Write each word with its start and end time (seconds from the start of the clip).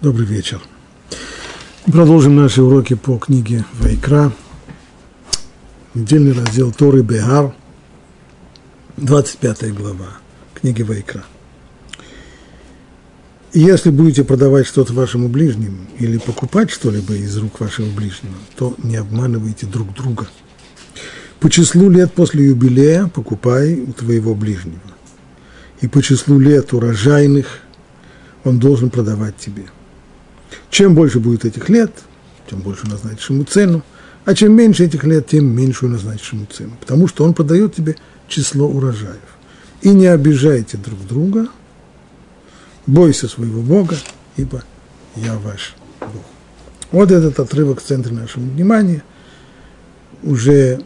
Добрый 0.00 0.26
вечер. 0.28 0.60
Продолжим 1.86 2.36
наши 2.36 2.62
уроки 2.62 2.94
по 2.94 3.18
книге 3.18 3.64
Вайкра. 3.80 4.32
Недельный 5.92 6.30
раздел 6.30 6.70
Торы 6.70 7.02
Бехар, 7.02 7.52
25 8.96 9.74
глава 9.74 10.06
книги 10.54 10.82
Вайкра. 10.82 11.24
Если 13.52 13.90
будете 13.90 14.22
продавать 14.22 14.68
что-то 14.68 14.92
вашему 14.92 15.28
ближнему 15.28 15.78
или 15.98 16.18
покупать 16.18 16.70
что-либо 16.70 17.14
из 17.14 17.36
рук 17.36 17.58
вашего 17.58 17.90
ближнего, 17.90 18.36
то 18.54 18.76
не 18.78 18.94
обманывайте 18.94 19.66
друг 19.66 19.92
друга. 19.94 20.28
По 21.40 21.50
числу 21.50 21.90
лет 21.90 22.12
после 22.12 22.44
юбилея 22.44 23.08
покупай 23.08 23.80
у 23.80 23.92
твоего 23.92 24.36
ближнего. 24.36 24.78
И 25.80 25.88
по 25.88 26.00
числу 26.04 26.38
лет 26.38 26.72
урожайных 26.72 27.62
он 28.44 28.60
должен 28.60 28.90
продавать 28.90 29.36
тебе– 29.38 29.64
чем 30.70 30.94
больше 30.94 31.20
будет 31.20 31.44
этих 31.44 31.68
лет, 31.68 31.92
тем 32.48 32.60
больше 32.60 32.86
назначишь 32.86 33.30
ему 33.30 33.44
цену, 33.44 33.82
а 34.24 34.34
чем 34.34 34.52
меньше 34.52 34.84
этих 34.84 35.04
лет, 35.04 35.26
тем 35.26 35.46
меньшую 35.46 35.92
назначишь 35.92 36.32
ему 36.32 36.46
цену, 36.46 36.76
потому 36.80 37.08
что 37.08 37.24
он 37.24 37.34
подает 37.34 37.74
тебе 37.74 37.96
число 38.26 38.68
урожаев. 38.68 39.16
И 39.80 39.90
не 39.90 40.06
обижайте 40.06 40.76
друг 40.76 40.98
друга, 41.06 41.48
бойся 42.86 43.28
своего 43.28 43.62
Бога, 43.62 43.96
ибо 44.36 44.62
я 45.16 45.38
ваш 45.38 45.74
Бог. 46.00 46.24
Вот 46.90 47.10
этот 47.10 47.38
отрывок 47.38 47.80
в 47.80 47.84
центре 47.84 48.12
нашего 48.14 48.42
внимания. 48.42 49.02
Уже 50.22 50.82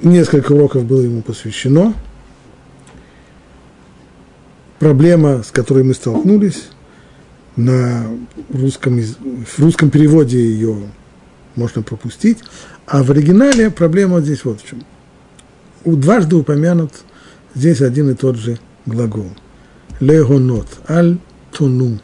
несколько 0.00 0.52
уроков 0.52 0.84
было 0.84 1.00
ему 1.00 1.22
посвящено. 1.22 1.94
Проблема, 4.78 5.42
с 5.42 5.50
которой 5.50 5.84
мы 5.84 5.94
столкнулись– 5.94 6.68
на 7.56 8.06
русском, 8.50 9.00
в 9.00 9.58
русском 9.58 9.90
переводе 9.90 10.38
ее 10.38 10.76
можно 11.54 11.82
пропустить, 11.82 12.38
а 12.86 13.02
в 13.02 13.10
оригинале 13.10 13.70
проблема 13.70 14.20
здесь 14.20 14.44
вот 14.44 14.60
в 14.60 14.68
чем. 14.68 14.82
У 15.84 15.96
дважды 15.96 16.36
упомянут 16.36 16.92
здесь 17.54 17.80
один 17.82 18.10
и 18.10 18.14
тот 18.14 18.36
же 18.36 18.58
глагол. 18.86 19.30
Легонот, 20.00 20.68
аль 20.88 21.18
туну. 21.52 22.00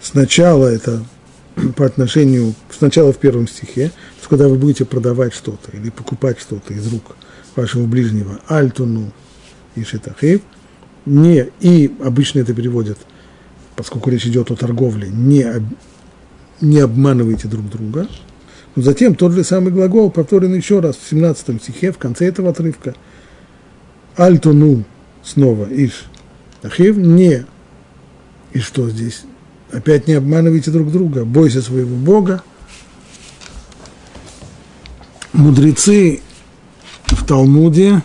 Сначала 0.00 0.66
это 0.66 1.04
по 1.76 1.86
отношению, 1.86 2.54
сначала 2.70 3.12
в 3.12 3.18
первом 3.18 3.48
стихе, 3.48 3.92
когда 4.28 4.48
вы 4.48 4.56
будете 4.56 4.86
продавать 4.86 5.34
что-то 5.34 5.76
или 5.76 5.90
покупать 5.90 6.40
что-то 6.40 6.72
из 6.72 6.90
рук 6.90 7.16
вашего 7.54 7.84
ближнего, 7.84 8.40
аль 8.48 8.70
туну 8.70 9.12
и 9.74 9.84
шитахив, 9.84 10.40
не, 11.04 11.50
и 11.60 11.94
обычно 12.02 12.40
это 12.40 12.54
переводят– 12.54 12.96
поскольку 13.82 14.10
речь 14.10 14.26
идет 14.26 14.48
о 14.52 14.54
торговле, 14.54 15.08
не, 15.08 15.44
не 16.60 16.78
обманывайте 16.78 17.48
друг 17.48 17.68
друга. 17.68 18.06
Но 18.76 18.82
затем 18.82 19.16
тот 19.16 19.32
же 19.32 19.42
самый 19.42 19.72
глагол 19.72 20.08
повторен 20.08 20.54
еще 20.54 20.78
раз 20.78 20.94
в 20.94 21.10
17 21.10 21.60
стихе, 21.60 21.90
в 21.90 21.98
конце 21.98 22.28
этого 22.28 22.50
отрывка. 22.50 22.94
Альтону 24.14 24.84
снова 25.24 25.66
иш 25.68 26.04
ахив, 26.62 26.96
не. 26.96 27.44
И 28.52 28.60
что 28.60 28.88
здесь? 28.88 29.24
Опять 29.72 30.06
не 30.06 30.14
обманывайте 30.14 30.70
друг 30.70 30.92
друга, 30.92 31.24
бойся 31.24 31.60
своего 31.60 31.96
Бога. 31.96 32.44
Мудрецы 35.32 36.20
в 37.06 37.26
Талмуде 37.26 38.00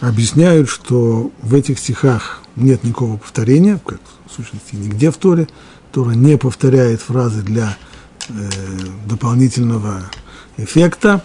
объясняют, 0.00 0.68
что 0.68 1.32
в 1.40 1.54
этих 1.54 1.78
стихах 1.78 2.42
нет 2.54 2.84
никакого 2.84 3.16
повторения, 3.16 3.80
как 3.82 3.98
сущности 4.32 4.74
нигде 4.74 5.10
в 5.10 5.16
Торе. 5.16 5.48
Тора 5.92 6.12
не 6.12 6.36
повторяет 6.38 7.00
фразы 7.00 7.42
для 7.42 7.76
э, 8.28 8.32
дополнительного 9.06 10.02
эффекта. 10.56 11.22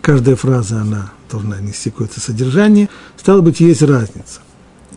Каждая 0.00 0.36
фраза, 0.36 0.80
она 0.80 1.12
должна 1.30 1.60
нести 1.60 1.90
какое-то 1.90 2.20
содержание. 2.20 2.88
Стало 3.16 3.40
быть, 3.40 3.60
есть 3.60 3.82
разница. 3.82 4.40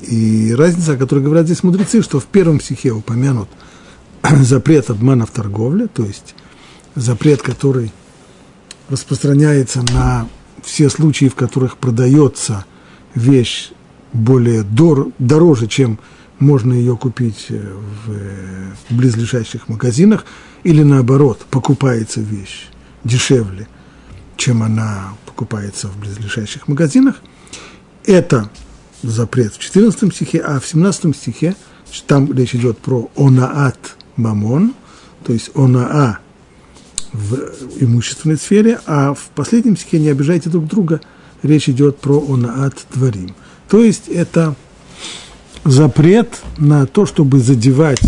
И 0.02 0.54
разница, 0.56 0.94
о 0.94 0.98
которой 0.98 1.24
говорят 1.24 1.46
здесь 1.46 1.64
мудрецы, 1.64 2.02
что 2.02 2.20
в 2.20 2.26
первом 2.26 2.62
стихе 2.62 2.92
упомянут 2.92 3.50
запрет 4.42 4.90
обмана 4.90 5.26
в 5.26 5.32
торговле, 5.32 5.88
то 5.88 6.04
есть 6.04 6.36
запрет, 6.96 7.42
который 7.42 7.92
распространяется 8.90 9.82
на 9.94 10.28
все 10.64 10.90
случаи, 10.90 11.26
в 11.30 11.36
которых 11.36 11.78
продается 11.78 12.66
вещь 13.16 13.72
более 14.14 14.64
дор, 14.64 15.12
дороже, 15.20 15.68
чем 15.68 16.00
можно 16.40 16.74
ее 16.74 16.98
купить 16.98 17.48
э, 17.50 17.76
в 18.06 18.96
близлежащих 18.96 19.68
магазинах, 19.68 20.26
или 20.64 20.84
наоборот, 20.84 21.46
покупается 21.50 22.22
вещь 22.22 22.68
дешевле, 23.04 23.68
чем 24.38 24.64
она 24.64 25.14
покупается 25.26 25.88
в 25.88 25.98
близлежащих 26.00 26.68
магазинах. 26.68 27.16
Это 28.06 28.50
запрет 29.04 29.54
в 29.54 29.60
14 29.60 30.14
стихе, 30.14 30.40
а 30.40 30.60
в 30.60 30.68
17 30.68 31.16
стихе 31.16 31.56
там 32.08 32.32
речь 32.34 32.56
идет 32.56 32.78
про 32.80 33.10
онаат 33.16 33.96
мамон, 34.16 34.74
то 35.24 35.34
есть 35.34 35.52
онаа 35.56 36.20
в 37.12 37.36
имущественной 37.80 38.38
сфере, 38.38 38.80
а 38.86 39.14
в 39.14 39.30
последнем 39.36 39.76
стихе 39.76 40.00
не 40.00 40.10
обижайте 40.10 40.50
друг 40.50 40.68
друга, 40.68 41.02
речь 41.42 41.70
идет 41.70 41.98
про 41.98 42.20
онаат 42.20 42.86
дворим. 42.94 43.36
То 43.68 43.84
есть 43.84 44.08
это 44.08 44.56
запрет 45.70 46.42
на 46.58 46.86
то, 46.86 47.06
чтобы 47.06 47.40
задевать 47.40 48.02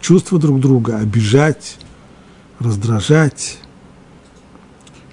чувства 0.00 0.38
друг 0.38 0.60
друга, 0.60 0.98
обижать, 0.98 1.78
раздражать. 2.58 3.58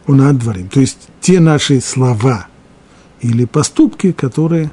Он 0.05 0.21
отдворим. 0.21 0.67
То 0.67 0.81
есть 0.81 1.09
те 1.21 1.39
наши 1.39 1.81
слова 1.81 2.47
или 3.21 3.45
поступки, 3.45 4.11
которые 4.11 4.71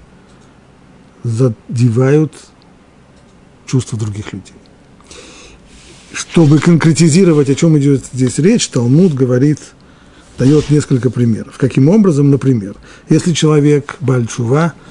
задевают 1.22 2.34
чувства 3.66 3.98
других 3.98 4.32
людей. 4.32 4.56
Чтобы 6.12 6.58
конкретизировать, 6.58 7.48
о 7.48 7.54
чем 7.54 7.78
идет 7.78 8.04
здесь 8.12 8.38
речь, 8.38 8.68
Талмуд 8.68 9.14
говорит, 9.14 9.60
дает 10.38 10.68
несколько 10.68 11.08
примеров. 11.08 11.56
Каким 11.56 11.88
образом, 11.88 12.30
например, 12.30 12.74
если 13.08 13.32
человек 13.32 13.96
Бальчува– 14.00 14.74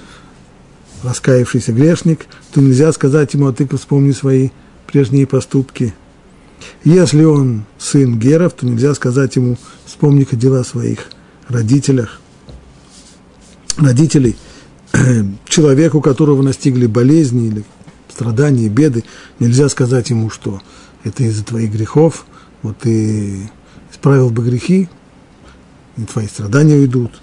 раскаявшийся 1.03 1.73
грешник, 1.73 2.27
то 2.53 2.61
нельзя 2.61 2.91
сказать 2.91 3.33
ему, 3.33 3.47
а 3.47 3.53
ты 3.53 3.67
вспомни 3.77 4.11
свои 4.11 4.49
прежние 4.87 5.25
поступки. 5.25 5.93
Если 6.83 7.23
он 7.23 7.65
сын 7.77 8.19
Геров, 8.19 8.53
то 8.53 8.65
нельзя 8.65 8.93
сказать 8.93 9.35
ему, 9.35 9.57
вспомни-ка 9.85 10.35
дела 10.35 10.63
своих 10.63 11.07
родителях, 11.47 12.19
родителей. 13.77 14.35
Человеку, 15.47 16.01
которого 16.01 16.41
настигли 16.41 16.85
болезни 16.85 17.47
или 17.47 17.63
страдания, 18.09 18.69
беды, 18.69 19.03
нельзя 19.39 19.69
сказать 19.69 20.09
ему, 20.09 20.29
что 20.29 20.61
это 21.03 21.23
из-за 21.23 21.43
твоих 21.43 21.71
грехов, 21.71 22.25
вот 22.61 22.77
ты 22.79 23.49
исправил 23.91 24.29
бы 24.29 24.43
грехи, 24.43 24.89
и 25.97 26.03
твои 26.03 26.27
страдания 26.27 26.75
уйдут. 26.75 27.21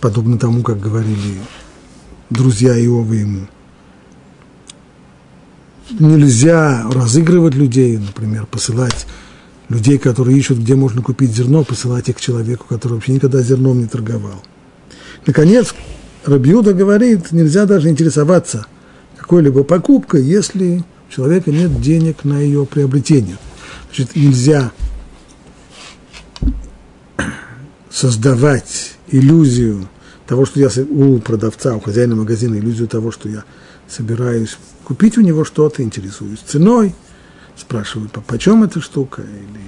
Подобно 0.00 0.38
тому, 0.38 0.62
как 0.62 0.80
говорили 0.80 1.38
друзья 2.34 2.78
Иова 2.78 3.12
ему. 3.12 3.46
Нельзя 5.98 6.84
разыгрывать 6.90 7.54
людей, 7.54 7.96
например, 7.96 8.46
посылать 8.46 9.06
людей, 9.68 9.98
которые 9.98 10.36
ищут, 10.36 10.58
где 10.58 10.74
можно 10.74 11.00
купить 11.02 11.34
зерно, 11.34 11.64
посылать 11.64 12.08
их 12.08 12.16
к 12.16 12.20
человеку, 12.20 12.66
который 12.68 12.94
вообще 12.94 13.12
никогда 13.12 13.40
зерном 13.42 13.78
не 13.78 13.86
торговал. 13.86 14.42
Наконец, 15.26 15.74
Рабиуда 16.24 16.74
говорит, 16.74 17.32
нельзя 17.32 17.64
даже 17.64 17.88
интересоваться 17.88 18.66
какой-либо 19.16 19.62
покупкой, 19.62 20.22
если 20.22 20.84
у 21.08 21.12
человека 21.12 21.50
нет 21.50 21.80
денег 21.80 22.24
на 22.24 22.40
ее 22.40 22.66
приобретение. 22.66 23.38
Значит, 23.86 24.16
нельзя 24.16 24.72
создавать 27.90 28.96
иллюзию 29.06 29.88
того, 30.26 30.46
что 30.46 30.60
я 30.60 30.68
у 30.90 31.18
продавца, 31.18 31.74
у 31.74 31.80
хозяина 31.80 32.16
магазина, 32.16 32.56
иллюзию 32.56 32.88
того, 32.88 33.10
что 33.10 33.28
я 33.28 33.44
собираюсь 33.88 34.56
купить 34.84 35.18
у 35.18 35.20
него 35.20 35.44
что-то, 35.44 35.82
интересуюсь 35.82 36.40
ценой, 36.40 36.94
спрашиваю, 37.56 38.08
по 38.08 38.20
почем 38.20 38.62
эта 38.62 38.80
штука, 38.80 39.22
или 39.22 39.60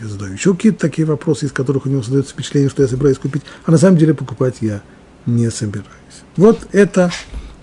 я 0.00 0.08
задаю 0.08 0.32
еще 0.32 0.54
какие-то 0.54 0.78
такие 0.78 1.06
вопросы, 1.06 1.46
из 1.46 1.52
которых 1.52 1.86
у 1.86 1.88
него 1.88 2.02
создается 2.02 2.32
впечатление, 2.32 2.70
что 2.70 2.82
я 2.82 2.88
собираюсь 2.88 3.18
купить, 3.18 3.42
а 3.64 3.70
на 3.70 3.78
самом 3.78 3.98
деле 3.98 4.14
покупать 4.14 4.56
я 4.60 4.82
не 5.26 5.50
собираюсь. 5.50 5.90
Вот 6.36 6.66
это 6.72 7.12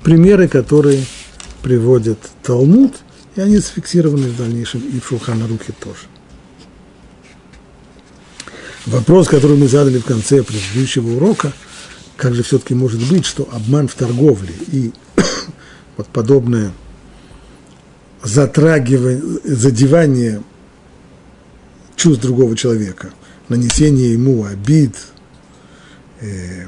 примеры, 0.04 0.48
которые 0.48 1.06
приводит 1.62 2.20
Талмуд, 2.44 2.96
и 3.36 3.42
они 3.42 3.58
зафиксированы 3.58 4.30
в 4.30 4.38
дальнейшем 4.38 4.82
и 4.82 5.00
в 5.00 5.08
Шулхана 5.08 5.48
Рухе 5.48 5.74
тоже. 5.80 6.00
Вопрос, 8.86 9.28
который 9.28 9.58
мы 9.58 9.68
задали 9.68 9.98
в 9.98 10.06
конце 10.06 10.44
предыдущего 10.44 11.10
урока– 11.10 11.52
как 12.18 12.34
же 12.34 12.44
все-таки 12.44 12.74
может 12.74 13.02
быть, 13.10 13.26
что 13.26 13.48
обман 13.52 13.88
в 13.88 13.94
торговле 13.94 14.54
и 14.72 14.92
вот 15.98 16.08
подобное 16.08 16.72
затрагивание, 18.24 19.22
задевание 19.44 20.42
чувств 21.96 22.24
другого 22.24 22.58
человека, 22.58 23.12
нанесение 23.48 24.14
ему 24.14 24.46
обид, 24.46 24.96
э, 26.20 26.66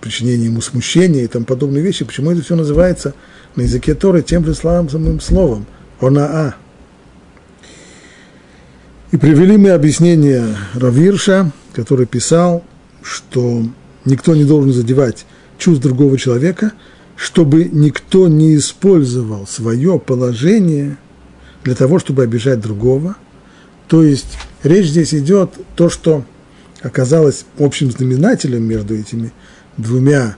причинение 0.00 0.46
ему 0.46 0.60
смущения 0.60 1.24
и 1.24 1.26
тому 1.26 1.46
подобные 1.46 1.82
вещи, 1.82 2.04
почему 2.04 2.30
это 2.30 2.42
все 2.42 2.54
называется 2.54 3.14
на 3.56 3.62
языке 3.62 3.94
Торы 3.94 4.22
тем 4.22 4.44
же 4.44 4.54
самым 4.54 5.20
словом 5.20 5.66
«онаа». 6.00 6.54
И 9.10 9.16
привели 9.16 9.56
мы 9.56 9.70
объяснение 9.70 10.54
Равирша, 10.74 11.50
который 11.72 12.04
писал, 12.04 12.62
что 13.02 13.64
никто 14.08 14.34
не 14.34 14.44
должен 14.44 14.72
задевать 14.72 15.26
чувств 15.58 15.82
другого 15.82 16.18
человека, 16.18 16.72
чтобы 17.16 17.64
никто 17.64 18.28
не 18.28 18.56
использовал 18.56 19.46
свое 19.46 19.98
положение 19.98 20.96
для 21.64 21.74
того, 21.74 21.98
чтобы 21.98 22.22
обижать 22.22 22.60
другого. 22.60 23.16
То 23.88 24.02
есть 24.02 24.38
речь 24.62 24.88
здесь 24.88 25.14
идет 25.14 25.50
то, 25.74 25.88
что 25.88 26.24
оказалось 26.82 27.44
общим 27.58 27.90
знаменателем 27.90 28.62
между 28.62 28.94
этими 28.94 29.32
двумя 29.76 30.36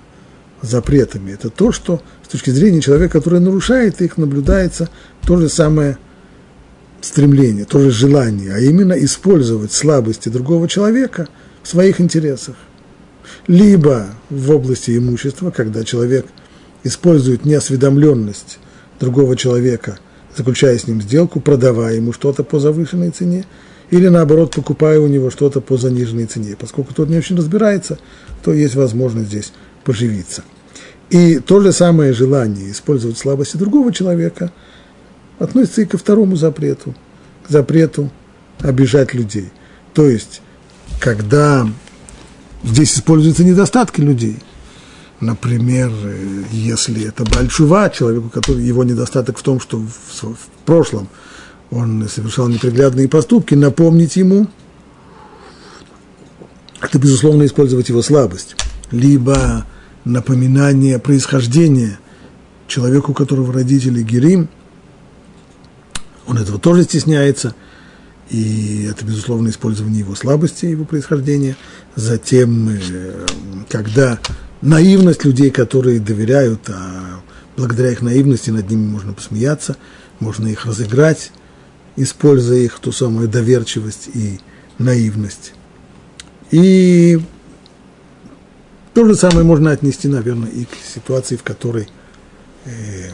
запретами. 0.62 1.32
Это 1.32 1.50
то, 1.50 1.72
что 1.72 2.02
с 2.24 2.28
точки 2.28 2.50
зрения 2.50 2.80
человека, 2.80 3.18
который 3.18 3.40
нарушает 3.40 4.00
их, 4.00 4.16
наблюдается 4.16 4.88
то 5.26 5.36
же 5.36 5.48
самое– 5.48 5.98
стремление, 7.00 7.64
тоже 7.64 7.90
желание, 7.90 8.54
а 8.54 8.58
именно 8.58 8.92
использовать 8.92 9.72
слабости 9.72 10.28
другого 10.28 10.68
человека 10.68 11.28
в 11.62 11.68
своих 11.68 12.00
интересах. 12.00 12.56
Либо 13.46 14.06
в 14.28 14.50
области 14.50 14.96
имущества, 14.96 15.50
когда 15.50 15.84
человек 15.84 16.26
использует 16.84 17.44
неосведомленность 17.44 18.58
другого 18.98 19.36
человека, 19.36 19.98
заключая 20.36 20.78
с 20.78 20.86
ним 20.86 21.02
сделку, 21.02 21.40
продавая 21.40 21.96
ему 21.96 22.12
что-то 22.12 22.44
по 22.44 22.58
завышенной 22.58 23.10
цене, 23.10 23.44
или 23.90 24.08
наоборот, 24.08 24.54
покупая 24.54 25.00
у 25.00 25.08
него 25.08 25.30
что-то 25.30 25.60
по 25.60 25.76
заниженной 25.76 26.26
цене. 26.26 26.56
Поскольку 26.58 26.94
тот 26.94 27.08
не 27.08 27.18
очень 27.18 27.36
разбирается, 27.36 27.98
то 28.44 28.52
есть 28.52 28.76
возможность 28.76 29.28
здесь 29.28 29.52
поживиться. 29.84 30.44
И 31.10 31.40
то 31.40 31.60
же 31.60 31.72
самое 31.72 32.12
желание 32.12 32.70
использовать 32.70 33.18
слабости 33.18 33.56
другого 33.56 33.92
человека– 33.92 34.52
относится 35.40 35.82
и 35.82 35.86
ко 35.86 35.98
второму 35.98 36.36
запрету, 36.36 36.94
к 37.44 37.50
запрету 37.50 38.10
обижать 38.60 39.14
людей. 39.14 39.50
То 39.94 40.08
есть, 40.08 40.42
когда 41.00 41.66
здесь 42.62 42.94
используются 42.94 43.44
недостатки 43.44 44.00
людей, 44.00 44.38
например, 45.20 45.92
если 46.50 47.06
это 47.06 47.24
большува, 47.24 47.90
человеку, 47.90 48.28
который 48.28 48.64
его 48.64 48.84
недостаток 48.84 49.38
в 49.38 49.42
том, 49.42 49.60
что 49.60 49.78
в, 49.78 50.22
в 50.22 50.64
прошлом 50.64 51.08
он 51.70 52.08
совершал 52.08 52.48
неприглядные 52.48 53.08
поступки, 53.08 53.54
напомнить 53.54 54.16
ему, 54.16 54.46
это, 56.80 56.98
безусловно, 56.98 57.44
использовать 57.44 57.88
его 57.90 58.02
слабость, 58.02 58.56
либо 58.90 59.66
напоминание 60.04 60.98
происхождения 60.98 61.98
человеку, 62.66 63.12
у 63.12 63.14
которого 63.14 63.52
родители 63.52 64.02
Герим– 64.02 64.48
он 66.30 66.38
этого 66.38 66.60
тоже 66.60 66.84
стесняется, 66.84 67.56
и 68.30 68.88
это, 68.88 69.04
безусловно, 69.04 69.48
использование 69.48 70.00
его 70.00 70.14
слабости, 70.14 70.66
его 70.66 70.84
происхождения. 70.84 71.56
Затем, 71.96 72.68
э, 72.68 73.26
когда 73.68 74.20
наивность 74.62 75.24
людей, 75.24 75.50
которые 75.50 75.98
доверяют, 75.98 76.68
а 76.68 77.22
благодаря 77.56 77.90
их 77.90 78.02
наивности 78.02 78.50
над 78.50 78.70
ними 78.70 78.86
можно 78.86 79.12
посмеяться, 79.12 79.76
можно 80.20 80.46
их 80.46 80.64
разыграть, 80.64 81.32
используя 81.96 82.58
их 82.58 82.78
ту 82.78 82.92
самую 82.92 83.28
доверчивость 83.28 84.08
и 84.14 84.38
наивность. 84.78 85.54
И 86.52 87.20
то 88.94 89.04
же 89.06 89.14
самое 89.16 89.44
можно 89.44 89.72
отнести, 89.72 90.08
наверное, 90.08 90.50
и 90.50 90.64
к 90.64 90.74
ситуации, 90.94 91.36
в 91.36 91.42
которой 91.42 91.88
э, 92.64 93.10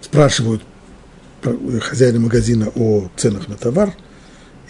спрашивают 0.00 0.62
хозяина 1.80 2.20
магазина 2.20 2.68
о 2.74 3.08
ценах 3.16 3.48
на 3.48 3.56
товар, 3.56 3.94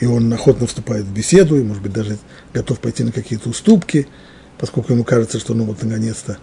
и 0.00 0.06
он 0.06 0.32
охотно 0.32 0.66
вступает 0.66 1.04
в 1.04 1.12
беседу, 1.12 1.56
и, 1.56 1.62
может 1.62 1.82
быть, 1.82 1.92
даже 1.92 2.18
готов 2.52 2.80
пойти 2.80 3.04
на 3.04 3.12
какие-то 3.12 3.48
уступки, 3.48 4.08
поскольку 4.58 4.92
ему 4.92 5.04
кажется, 5.04 5.38
что, 5.38 5.54
ну, 5.54 5.64
вот, 5.64 5.82
наконец-то 5.82 6.38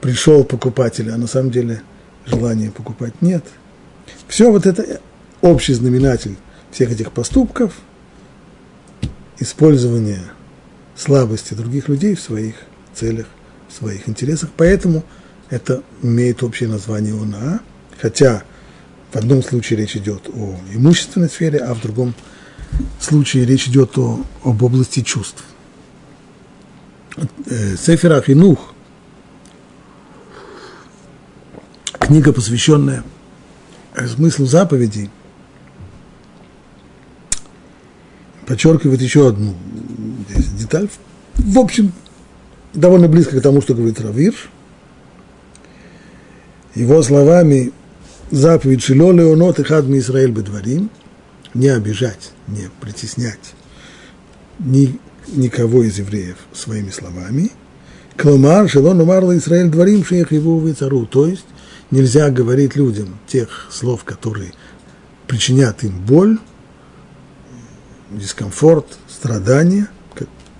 пришел 0.00 0.44
покупатель, 0.44 1.10
а 1.10 1.16
на 1.16 1.26
самом 1.26 1.50
деле 1.50 1.82
желания 2.26 2.70
покупать 2.70 3.20
нет. 3.22 3.44
Все 4.28 4.50
вот 4.50 4.66
это 4.66 5.00
общий 5.40 5.74
знаменатель 5.74 6.36
всех 6.70 6.90
этих 6.90 7.12
поступков, 7.12 7.74
использование 9.38 10.20
слабости 10.96 11.54
других 11.54 11.88
людей 11.88 12.14
в 12.14 12.20
своих 12.20 12.54
целях, 12.94 13.26
в 13.68 13.72
своих 13.72 14.08
интересах. 14.08 14.50
Поэтому 14.56 15.04
это 15.50 15.82
имеет 16.02 16.42
общее 16.42 16.68
название 16.68 17.14
ОНА, 17.14 17.60
хотя 18.00 18.42
в 19.14 19.16
одном 19.16 19.44
случае 19.44 19.78
речь 19.78 19.96
идет 19.96 20.28
о 20.34 20.56
имущественной 20.74 21.28
сфере, 21.28 21.60
а 21.60 21.72
в 21.74 21.80
другом 21.80 22.14
случае 23.00 23.46
речь 23.46 23.68
идет 23.68 23.96
о, 23.96 24.20
об 24.42 24.60
области 24.60 25.02
чувств. 25.02 25.44
Э, 27.46 27.76
Сефер 27.76 28.12
Ахинух, 28.14 28.74
книга, 31.92 32.32
посвященная 32.32 33.04
смыслу 33.96 34.46
заповедей, 34.46 35.10
подчеркивает 38.46 39.00
еще 39.00 39.28
одну 39.28 39.54
деталь. 40.58 40.88
В 41.34 41.60
общем, 41.60 41.92
довольно 42.72 43.06
близко 43.06 43.38
к 43.38 43.42
тому, 43.42 43.62
что 43.62 43.74
говорит 43.74 44.00
Равир. 44.00 44.34
Его 46.74 47.00
словами– 47.04 47.72
заповедь 48.30 48.82
Шило 48.82 49.12
Леонот 49.12 49.58
и 49.58 49.64
Хадми 49.64 49.98
Израиль 49.98 50.30
Бедварим, 50.30 50.90
не 51.52 51.68
обижать, 51.68 52.32
не 52.48 52.68
притеснять 52.80 53.54
ни, 54.58 54.98
никого 55.28 55.84
из 55.84 55.98
евреев 55.98 56.36
своими 56.52 56.90
словами. 56.90 57.50
Кломар, 58.16 58.68
Шило 58.68 58.94
Нумарла 58.94 59.36
Израиль 59.36 59.68
Дворим, 59.68 60.04
Шех 60.04 60.32
его 60.32 60.72
цару. 60.74 61.06
То 61.06 61.26
есть 61.26 61.46
нельзя 61.90 62.30
говорить 62.30 62.76
людям 62.76 63.18
тех 63.26 63.68
слов, 63.70 64.04
которые 64.04 64.52
причинят 65.26 65.82
им 65.84 66.00
боль, 66.00 66.38
дискомфорт, 68.10 68.86
страдания, 69.08 69.88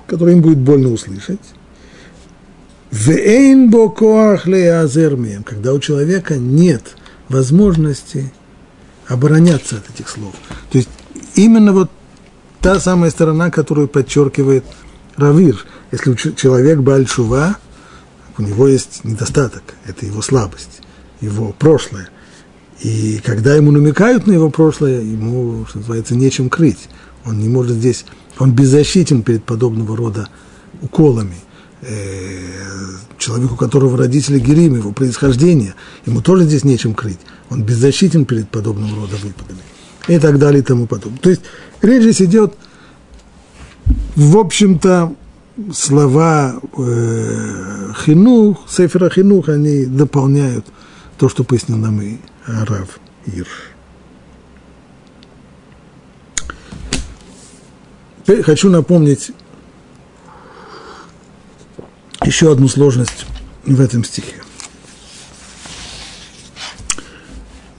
которые 0.06 0.36
им 0.36 0.42
будет 0.42 0.58
больно 0.58 0.90
услышать. 0.90 1.40
Когда 5.44 5.72
у 5.72 5.80
человека 5.80 6.36
нет– 6.36 6.96
возможности 7.28 8.32
обороняться 9.08 9.76
от 9.76 9.90
этих 9.90 10.08
слов. 10.08 10.34
То 10.70 10.78
есть 10.78 10.88
именно 11.34 11.72
вот 11.72 11.90
та 12.60 12.80
самая 12.80 13.10
сторона, 13.10 13.50
которую 13.50 13.88
подчеркивает 13.88 14.64
Равир. 15.16 15.64
Если 15.92 16.14
человек 16.34 16.80
Бальшува, 16.80 17.56
у 18.38 18.42
него 18.42 18.66
есть 18.66 19.04
недостаток, 19.04 19.62
это 19.84 20.06
его 20.06 20.22
слабость, 20.22 20.80
его 21.20 21.52
прошлое. 21.52 22.08
И 22.80 23.20
когда 23.24 23.54
ему 23.54 23.70
намекают 23.70 24.26
на 24.26 24.32
его 24.32 24.50
прошлое, 24.50 25.00
ему, 25.00 25.66
что 25.66 25.78
называется, 25.78 26.14
нечем 26.14 26.48
крыть. 26.50 26.88
Он 27.24 27.38
не 27.38 27.48
может 27.48 27.76
здесь, 27.76 28.04
он 28.38 28.52
беззащитен 28.52 29.22
перед 29.22 29.44
подобного 29.44 29.96
рода 29.96 30.28
уколами– 30.82 31.36
Человеку, 33.24 33.54
у 33.54 33.56
которого 33.56 33.96
родители 33.96 34.38
Герим, 34.38 34.76
его 34.76 34.92
происхождение, 34.92 35.74
ему 36.04 36.20
тоже 36.20 36.44
здесь 36.44 36.62
нечем 36.62 36.92
крыть. 36.92 37.20
Он 37.48 37.62
беззащитен 37.62 38.26
перед 38.26 38.50
подобным 38.50 38.94
рода 38.94 39.16
выпадами. 39.16 39.60
И 40.08 40.18
так 40.18 40.38
далее 40.38 40.60
и 40.60 40.62
тому 40.62 40.86
подобное. 40.86 41.20
То 41.20 41.30
есть 41.30 41.40
речь 41.80 42.02
здесь 42.02 42.20
идет, 42.20 42.52
в 44.14 44.36
общем-то, 44.36 45.14
слова 45.72 46.60
э, 46.76 47.92
хинух, 48.04 48.68
сефера 48.68 49.08
хинух, 49.08 49.48
они 49.48 49.86
дополняют 49.86 50.66
то, 51.16 51.30
что 51.30 51.44
пояснил 51.44 51.78
нам 51.78 52.02
и 52.02 52.18
Рав 52.46 53.00
Ирш. 53.24 53.70
Хочу 58.44 58.68
напомнить 58.68 59.30
еще 62.24 62.52
одну 62.52 62.68
сложность 62.68 63.26
в 63.64 63.80
этом 63.80 64.04
стихе. 64.04 64.36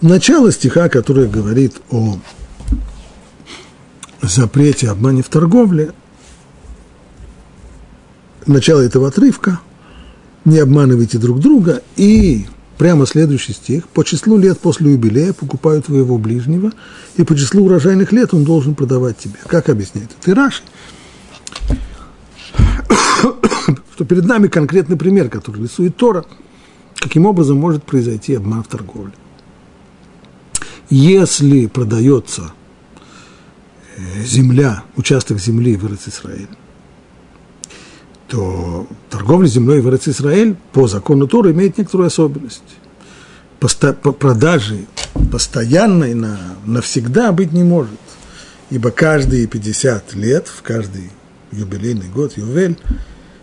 Начало 0.01 0.51
стиха, 0.51 0.87
которое 0.89 1.27
говорит 1.27 1.81
о 1.89 2.19
запрете 4.21 4.89
обмане 4.89 5.23
в 5.23 5.29
торговле, 5.29 5.93
начало 8.45 8.81
этого 8.81 9.07
отрывка, 9.07 9.59
не 10.43 10.59
обманывайте 10.59 11.17
друг 11.17 11.39
друга, 11.39 11.81
и 11.95 12.45
прямо 12.77 13.07
следующий 13.07 13.53
стих. 13.53 13.87
По 13.87 14.03
числу 14.03 14.37
лет 14.37 14.59
после 14.59 14.91
юбилея 14.91 15.33
покупаю 15.33 15.81
твоего 15.81 16.19
ближнего, 16.19 16.71
и 17.17 17.23
по 17.23 17.35
числу 17.35 17.65
урожайных 17.65 18.11
лет 18.11 18.33
он 18.33 18.43
должен 18.43 18.75
продавать 18.75 19.17
тебе. 19.17 19.39
Как 19.47 19.69
объясняет 19.69 20.11
это? 20.19 20.31
И 20.31 20.33
Раши. 20.33 20.61
Что 23.95 24.03
перед 24.03 24.25
нами 24.25 24.47
конкретный 24.47 24.97
пример, 24.97 25.29
который 25.29 25.63
рисует 25.63 25.95
Тора, 25.95 26.25
каким 26.95 27.25
образом 27.25 27.57
может 27.57 27.85
произойти 27.85 28.35
обман 28.35 28.61
в 28.61 28.67
торговле. 28.67 29.13
Если 30.89 31.67
продается 31.67 32.51
э, 33.95 34.23
земля, 34.25 34.83
участок 34.97 35.39
земли 35.39 35.77
в 35.77 35.85
Израиль, 35.85 36.49
то 38.27 38.85
торговля 39.09 39.47
землей 39.47 39.79
в 39.79 39.87
Израиль 39.95 40.57
по 40.73 40.87
закону 40.87 41.25
Тора 41.25 41.53
имеет 41.53 41.77
некоторую 41.77 42.07
особенность. 42.07 42.63
Посто, 43.61 43.93
по 43.93 44.11
продажи 44.11 44.87
постоянной 45.31 46.15
на, 46.15 46.37
навсегда 46.65 47.31
быть 47.31 47.53
не 47.53 47.63
может. 47.63 47.93
Ибо 48.69 48.91
каждые 48.91 49.47
50 49.47 50.15
лет, 50.15 50.49
в 50.49 50.63
каждый 50.63 51.11
юбилейный 51.53 52.09
год, 52.09 52.35
ювель, 52.35 52.77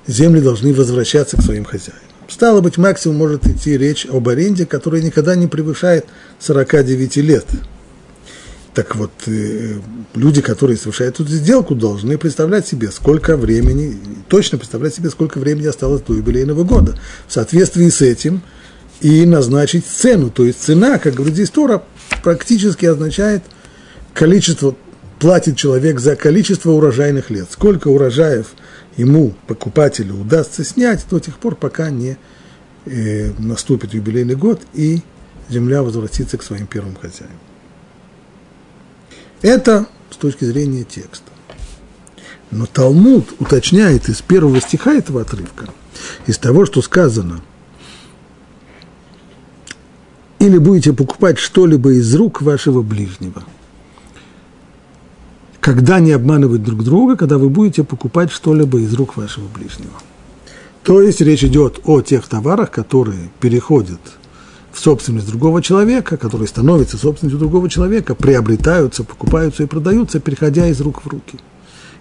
земли 0.06 0.40
должны 0.40 0.72
возвращаться 0.72 1.36
к 1.36 1.42
своим 1.42 1.64
хозяинам. 1.64 2.02
Стало 2.28 2.60
быть, 2.60 2.78
максимум 2.78 3.18
может 3.18 3.46
идти 3.46 3.76
речь 3.76 4.06
об 4.06 4.28
аренде, 4.28 4.64
которая 4.64 5.02
никогда 5.02 5.36
не 5.36 5.48
превышает 5.48 6.06
49 6.38 7.16
лет. 7.16 7.46
Так 8.74 8.96
вот, 8.96 9.10
э, 9.26 9.74
люди, 10.14 10.40
которые 10.40 10.78
совершают 10.78 11.20
эту 11.20 11.28
сделку, 11.28 11.74
должны 11.74 12.16
представлять 12.16 12.66
себе, 12.66 12.90
сколько 12.90 13.36
времени, 13.36 13.98
точно 14.28 14.56
представлять 14.56 14.94
себе, 14.94 15.10
сколько 15.10 15.38
времени 15.38 15.66
осталось 15.66 16.00
до 16.00 16.14
юбилейного 16.14 16.64
года. 16.64 16.98
В 17.28 17.32
соответствии 17.32 17.90
с 17.90 18.00
этим 18.00 18.40
и 19.02 19.26
назначить 19.26 19.84
цену. 19.86 20.30
То 20.30 20.46
есть 20.46 20.62
цена, 20.62 20.98
как 20.98 21.14
говорит 21.14 21.34
здесь 21.34 21.50
Тора, 21.50 21.82
практически 22.22 22.86
означает 22.86 23.42
количество, 24.14 24.74
платит 25.18 25.56
человек 25.58 26.00
за 26.00 26.16
количество 26.16 26.70
урожайных 26.70 27.28
лет. 27.28 27.48
Сколько 27.50 27.88
урожаев 27.88 28.54
ему, 28.96 29.34
покупателю, 29.46 30.14
удастся 30.14 30.64
снять 30.64 31.06
до 31.08 31.18
тех 31.18 31.38
пор, 31.38 31.54
пока 31.56 31.90
не 31.90 32.16
э, 32.84 33.32
наступит 33.38 33.94
юбилейный 33.94 34.36
год 34.36 34.62
и 34.74 35.00
земля 35.48 35.82
возвратится 35.82 36.38
к 36.38 36.42
своим 36.42 36.66
первым 36.66 36.96
хозяевам. 36.96 37.38
Это 39.40 39.86
с 40.10 40.16
точки 40.16 40.44
зрения 40.44 40.84
текста. 40.84 41.30
Но 42.50 42.66
Талмуд 42.66 43.34
уточняет 43.38 44.08
из 44.08 44.20
первого 44.20 44.60
стиха 44.60 44.92
этого 44.92 45.22
отрывка, 45.22 45.68
из 46.26 46.38
того, 46.38 46.66
что 46.66 46.82
сказано, 46.82 47.40
или 50.38 50.58
будете 50.58 50.92
покупать 50.92 51.38
что-либо 51.38 51.92
из 51.92 52.14
рук 52.14 52.42
вашего 52.42 52.82
ближнего. 52.82 53.42
Когда 55.62 55.98
не 56.00 56.12
обманывать 56.12 56.62
друг 56.62 56.84
друга, 56.84 57.16
когда 57.16 57.38
вы 57.38 57.48
будете 57.48 57.84
покупать 57.84 58.30
что-либо 58.30 58.80
из 58.80 58.92
рук 58.92 59.16
вашего 59.16 59.48
ближнего. 59.48 59.94
То 60.82 61.00
есть 61.00 61.22
речь 61.22 61.44
идет 61.44 61.80
о 61.84 62.02
тех 62.02 62.28
товарах, 62.28 62.70
которые 62.70 63.30
переходят– 63.40 64.00
в 64.72 64.78
собственность 64.78 65.28
другого 65.28 65.62
человека, 65.62 66.16
которые 66.16 66.48
становятся 66.48 66.96
собственностью 66.96 67.38
другого 67.38 67.68
человека, 67.68 68.14
приобретаются, 68.14 69.04
покупаются 69.04 69.62
и 69.62 69.66
продаются, 69.66 70.18
переходя 70.18 70.66
из 70.66 70.80
рук 70.80 71.04
в 71.04 71.08
руки. 71.08 71.38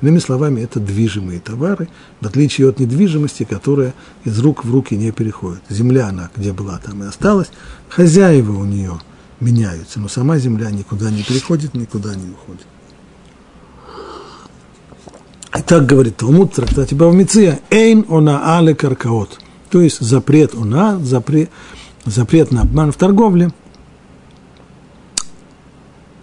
Иными 0.01 0.19
словами, 0.19 0.61
это 0.61 0.79
движимые 0.79 1.39
товары, 1.39 1.89
в 2.21 2.25
отличие 2.25 2.69
от 2.69 2.79
недвижимости, 2.79 3.43
которая 3.43 3.93
из 4.23 4.39
рук 4.39 4.65
в 4.65 4.71
руки 4.71 4.95
не 4.95 5.11
переходит. 5.11 5.61
Земля, 5.69 6.07
она 6.07 6.31
где 6.35 6.53
была, 6.53 6.79
там 6.79 7.03
и 7.03 7.07
осталась, 7.07 7.51
хозяева 7.89 8.57
у 8.57 8.65
нее 8.65 8.99
меняются, 9.39 9.99
но 9.99 10.07
сама 10.07 10.37
земля 10.39 10.71
никуда 10.71 11.11
не 11.11 11.23
переходит, 11.23 11.75
никуда 11.75 12.15
не 12.15 12.31
уходит. 12.31 12.65
И 15.57 15.61
так 15.61 15.85
говорит 15.85 16.17
Талмуд 16.17 16.53
в 16.53 16.55
трактате 16.55 16.95
Бавмиция, 16.95 17.59
«Эйн 17.69 18.05
она 18.09 18.57
але 18.57 18.73
каркаот», 18.73 19.39
то 19.69 19.81
есть 19.81 19.99
запрет 19.99 20.55
она, 20.55 20.97
запрет, 20.99 21.49
запрет 22.05 22.51
на 22.51 22.61
обман 22.61 22.91
в 22.91 22.95
торговле 22.95 23.51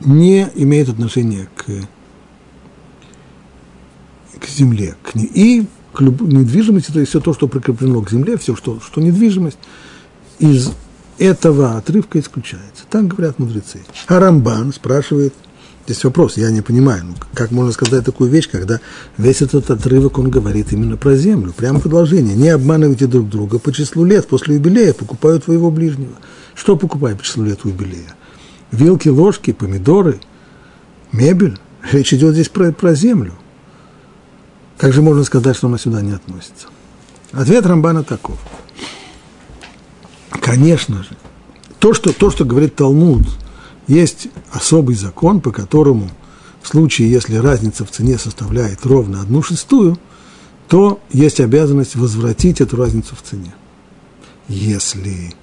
не 0.00 0.49
имеет 0.54 0.88
отношения 0.88 1.49
к, 1.56 1.64
к 4.40 4.49
земле 4.49 4.94
к, 5.02 5.16
и 5.16 5.66
к 5.92 6.00
недвижимости, 6.00 6.92
то 6.92 7.00
есть 7.00 7.11
все 7.11 7.20
то, 7.20 7.35
что 7.35 7.49
прикреплено 7.49 8.00
к 8.00 8.11
земле, 8.11 8.38
все, 8.38 8.56
что, 8.56 8.80
что 8.80 9.00
недвижимость, 9.00 9.58
из 10.38 10.73
этого 11.18 11.76
отрывка 11.76 12.20
исключается. 12.20 12.85
Так 12.88 13.08
говорят 13.08 13.38
мудрецы. 13.38 13.80
А 14.06 14.20
Рамбан 14.20 14.73
спрашивает– 14.73 15.35
Здесь 15.88 16.04
вопрос, 16.04 16.37
я 16.37 16.50
не 16.50 16.61
понимаю, 16.61 17.02
ну, 17.02 17.14
как 17.33 17.50
можно 17.50 17.73
сказать 17.73 18.04
такую 18.04 18.28
вещь, 18.28 18.50
когда 18.50 18.78
весь 19.16 19.40
этот 19.40 19.71
отрывок, 19.71 20.18
он 20.18 20.28
говорит 20.28 20.71
именно 20.71 20.99
про 20.99 21.16
землю. 21.16 21.54
Прямо 21.57 21.80
продолжение. 21.80 22.37
Не 22.37 22.50
обманывайте 22.50 23.07
друг 23.07 23.30
друга 23.30 23.59
по 23.59 23.73
числу 23.73 24.04
лет. 24.04 24.28
После 24.28 24.57
юбилея 24.57 24.92
покупают 24.92 25.47
твоего 25.47 25.71
ближнего. 25.71 26.12
Что 26.54 26.76
покупают 26.76 27.21
по 27.21 27.25
числу 27.25 27.42
лет 27.42 27.61
юбилея? 27.64 28.14
Вилки, 28.71 29.09
ложки, 29.09 29.54
помидоры, 29.54 30.21
мебель. 31.11 31.59
Речь 31.90 32.12
идет 32.12 32.35
здесь 32.35 32.50
про, 32.50 32.71
про 32.71 32.95
землю. 32.95 33.33
Как 34.76 34.92
же 34.92 35.00
можно 35.00 35.25
сказать, 35.25 35.57
что 35.57 35.68
она 35.68 35.78
сюда 35.78 36.02
не 36.02 36.12
относится? 36.12 36.66
Ответ 37.33 37.64
Рамбана 37.64 38.04
таков. 38.04 38.37
Конечно 40.42 41.02
же, 41.02 41.16
то, 41.78 41.95
что, 41.95 42.12
то, 42.12 42.30
что 42.30 42.45
говорит 42.45 42.75
Талмуд– 42.75 43.26
есть 43.88 44.28
особый 44.52 44.95
закон, 44.95 45.40
по 45.40 45.50
которому 45.50 46.11
в 46.62 46.68
случае, 46.68 47.11
если 47.11 47.37
разница 47.37 47.85
в 47.85 47.90
цене 47.90 48.18
составляет 48.18 48.85
ровно 48.85 49.23
одну 49.23 49.42
шестую, 49.42 49.99
то 50.68 51.00
есть 51.11 51.40
обязанность 51.40 51.97
возвратить 51.97 52.61
эту 52.61 52.76
разницу 52.76 53.16
в 53.16 53.23
цене. 53.23 53.54
Если 54.49 55.35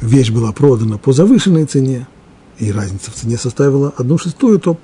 вещь 0.00 0.30
была 0.30 0.52
продана 0.52 0.98
по 0.98 1.12
завышенной 1.12 1.66
цене, 1.66 2.08
и 2.58 2.70
разница 2.72 3.10
в 3.10 3.14
цене 3.14 3.38
составила 3.38 3.94
одну 3.96 4.18
шестую, 4.18 4.58
то 4.58 4.78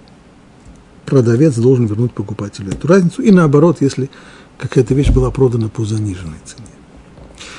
продавец 1.06 1.56
должен 1.56 1.86
вернуть 1.86 2.12
покупателю 2.12 2.72
эту 2.72 2.86
разницу. 2.86 3.22
И 3.22 3.30
наоборот, 3.32 3.78
если 3.80 4.10
какая-то 4.58 4.94
вещь 4.94 5.10
была 5.10 5.30
продана 5.30 5.68
по 5.68 5.84
заниженной 5.84 6.38
цене. 6.44 6.66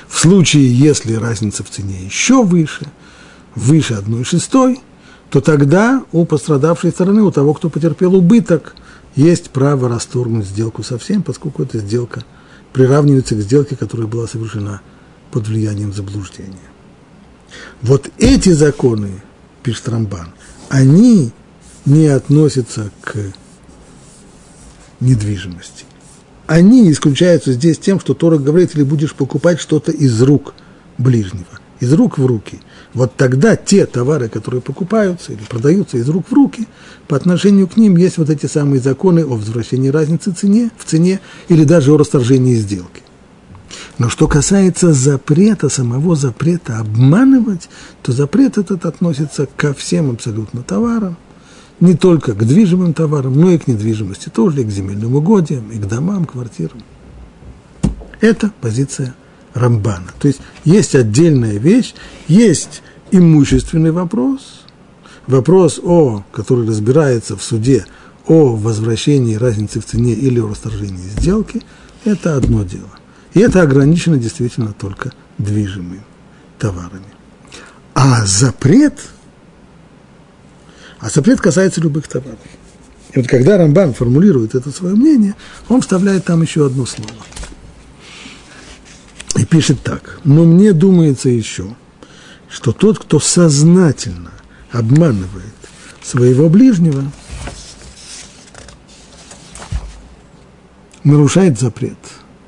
В 0.08 0.20
случае, 0.20 0.74
если 0.74 1.14
разница 1.14 1.64
в 1.64 1.70
цене 1.70 2.02
еще 2.06 2.44
выше– 2.44 2.88
выше 3.56 3.96
одной 3.96 4.24
шестой, 4.24 4.80
то 5.30 5.42
тогда 5.42 6.04
у 6.12 6.26
пострадавшей 6.26 6.92
стороны, 6.92 7.22
у 7.24 7.32
того, 7.32 7.54
кто 7.54 7.70
потерпел 7.70 8.16
убыток, 8.16 8.76
есть 9.16 9.50
право 9.50 9.90
расторгнуть 9.90 10.46
сделку 10.46 10.84
совсем, 10.84 11.24
поскольку 11.24 11.64
эта 11.64 11.80
сделка 11.80 12.24
приравнивается 12.74 13.36
к 13.36 13.42
сделке, 13.42 13.76
которая 13.76 14.08
была 14.08 14.28
совершена 14.28 14.82
под 15.32 15.48
влиянием 15.48 15.94
заблуждения. 15.94 16.58
Вот 17.82 18.10
эти 18.18 18.50
законы, 18.50 19.22
пишет 19.64 19.90
Рамбан, 19.90 20.34
они 20.70 21.32
не 21.86 22.08
относятся 22.08 22.92
к 23.02 23.16
недвижимости. 25.00 25.86
Они 26.48 26.92
исключаются 26.92 27.54
здесь 27.54 27.78
тем, 27.80 28.00
что 28.00 28.14
Тора 28.14 28.38
говорит, 28.38 28.76
или 28.76 28.84
будешь 28.84 29.14
покупать 29.14 29.60
что-то 29.60 29.92
из 29.92 30.22
рук 30.22 30.54
ближнего, 30.98 31.46
из 31.80 31.92
рук 31.94 32.18
в 32.18 32.26
руки– 32.26 32.60
вот 32.94 33.16
тогда 33.16 33.56
те 33.56 33.86
товары, 33.86 34.28
которые 34.28 34.62
покупаются 34.62 35.32
или 35.32 35.42
продаются 35.48 35.98
из 35.98 36.10
рук 36.10 36.26
в 36.30 36.34
руки, 36.34 36.68
по 37.08 37.16
отношению 37.16 37.68
к 37.68 37.78
ним 37.78 37.96
есть 37.96 38.18
вот 38.18 38.30
эти 38.30 38.48
самые 38.48 38.82
законы 38.82 39.22
о 39.22 39.38
возвращении 39.38 39.90
разницы 39.90 40.32
цене, 40.32 40.72
в 40.78 40.86
цене 40.86 41.22
или 41.48 41.64
даже 41.64 41.94
о 41.94 41.98
расторжении 41.98 42.56
сделки. 42.56 43.02
Но 43.98 44.10
что 44.10 44.28
касается 44.28 44.94
запрета, 44.94 45.70
самого 45.70 46.16
запрета 46.16 46.80
обманывать, 46.80 47.70
то 48.02 48.12
запрет 48.12 48.58
этот 48.58 48.86
относится 48.86 49.48
ко 49.56 49.74
всем 49.74 50.12
абсолютно 50.12 50.62
товарам, 50.62 51.18
не 51.80 51.96
только 51.96 52.34
к 52.34 52.46
движимым 52.46 52.94
товарам, 52.94 53.40
но 53.40 53.52
и 53.52 53.58
к 53.58 53.68
недвижимости 53.68 54.30
тоже, 54.30 54.62
и 54.62 54.66
к 54.66 54.70
земельным 54.70 55.16
угодьям, 55.16 55.72
и 55.72 55.78
к 55.78 55.88
домам, 55.88 56.26
квартирам. 56.26 56.84
Это 58.20 58.52
позиция 58.60 59.16
Рамбана. 59.54 60.08
То 60.20 60.28
есть 60.28 60.42
есть 60.64 60.96
отдельная 60.96 61.58
вещь, 61.58 61.94
есть 62.28 62.82
имущественный 63.12 63.92
вопрос, 63.92 64.64
вопрос, 65.28 65.80
о, 65.84 66.24
который 66.32 66.68
разбирается 66.68 67.36
в 67.36 67.44
суде 67.44 67.86
о 68.28 68.56
возвращении 68.56 69.36
разницы 69.36 69.82
в 69.82 69.86
цене 69.86 70.14
или 70.14 70.40
о 70.40 70.48
расторжении 70.48 71.10
сделки, 71.18 71.62
это 72.06 72.36
одно 72.36 72.64
дело. 72.64 72.90
И 73.34 73.40
это 73.40 73.62
ограничено 73.62 74.18
действительно 74.18 74.74
только 74.74 75.12
движимыми 75.38 76.02
товарами. 76.60 77.06
А 77.94 78.26
запрет, 78.26 79.00
а 81.00 81.10
запрет 81.10 81.42
касается 81.42 81.82
любых 81.82 82.08
товаров. 82.08 82.40
И 83.14 83.20
вот 83.20 83.28
когда 83.28 83.58
Рамбан 83.58 83.94
формулирует 83.94 84.56
это 84.56 84.72
свое 84.72 84.96
мнение, 84.96 85.36
он 85.68 85.82
вставляет 85.82 86.24
там 86.26 86.42
еще 86.42 86.66
одно 86.66 86.86
слово– 86.86 87.12
пишет 89.52 89.84
так. 89.84 90.20
Но 90.24 90.46
мне 90.46 90.72
думается 90.72 91.30
еще, 91.30 91.76
что 92.50 92.72
тот, 92.72 92.98
кто 92.98 93.20
сознательно 93.20 94.32
обманывает 94.72 95.54
своего 96.02 96.50
ближнего, 96.50 97.04
нарушает 101.04 101.60
запрет, 101.60 101.98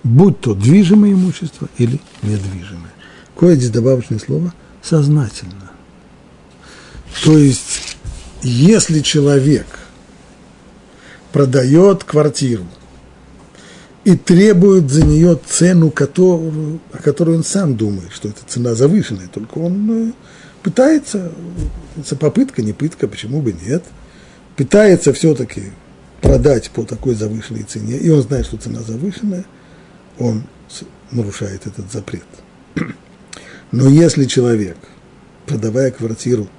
будь 0.04 0.40
то 0.40 0.56
движимое 0.56 1.12
имущество 1.12 1.68
или 1.78 2.00
недвижимое. 2.22 2.94
Какое 3.34 3.56
здесь 3.58 3.70
добавочное 3.70 4.20
слово? 4.20 4.54
Сознательно. 4.82 5.72
То 7.24 7.38
есть, 7.38 7.98
если 8.42 9.02
человек 9.02 9.68
продает 11.34 12.06
квартиру 12.06 12.66
и 14.04 14.18
требует 14.18 14.90
за 14.90 15.06
нее 15.06 15.40
цену, 15.46 15.90
которую, 15.90 16.80
о 16.92 16.98
которой 16.98 17.38
он 17.38 17.44
сам 17.44 17.76
думает, 17.76 18.12
что 18.12 18.28
эта 18.28 18.42
цена 18.46 18.76
завышенная, 18.76 19.28
только 19.28 19.60
он 19.60 20.10
э, 20.10 20.12
пытается, 20.62 21.32
это 21.98 22.16
попытка, 22.16 22.62
не 22.62 22.74
пытка, 22.74 23.08
почему 23.08 23.42
бы 23.42 23.54
нет, 23.54 23.84
пытается 24.58 25.14
все-таки 25.14 25.72
продать 26.22 26.70
по 26.72 26.84
такой 26.84 27.16
завышенной 27.16 27.64
цене, 27.64 27.98
и 27.98 28.10
он 28.10 28.22
знает, 28.22 28.46
что 28.46 28.58
цена 28.58 28.82
завышенная, 28.82 29.46
он 30.20 30.44
нарушает 31.12 31.66
этот 31.66 31.92
запрет. 31.92 32.26
Но 33.72 33.88
если 33.88 34.26
человек, 34.26 34.78
продавая 35.46 35.92
квартиру, 35.92 36.50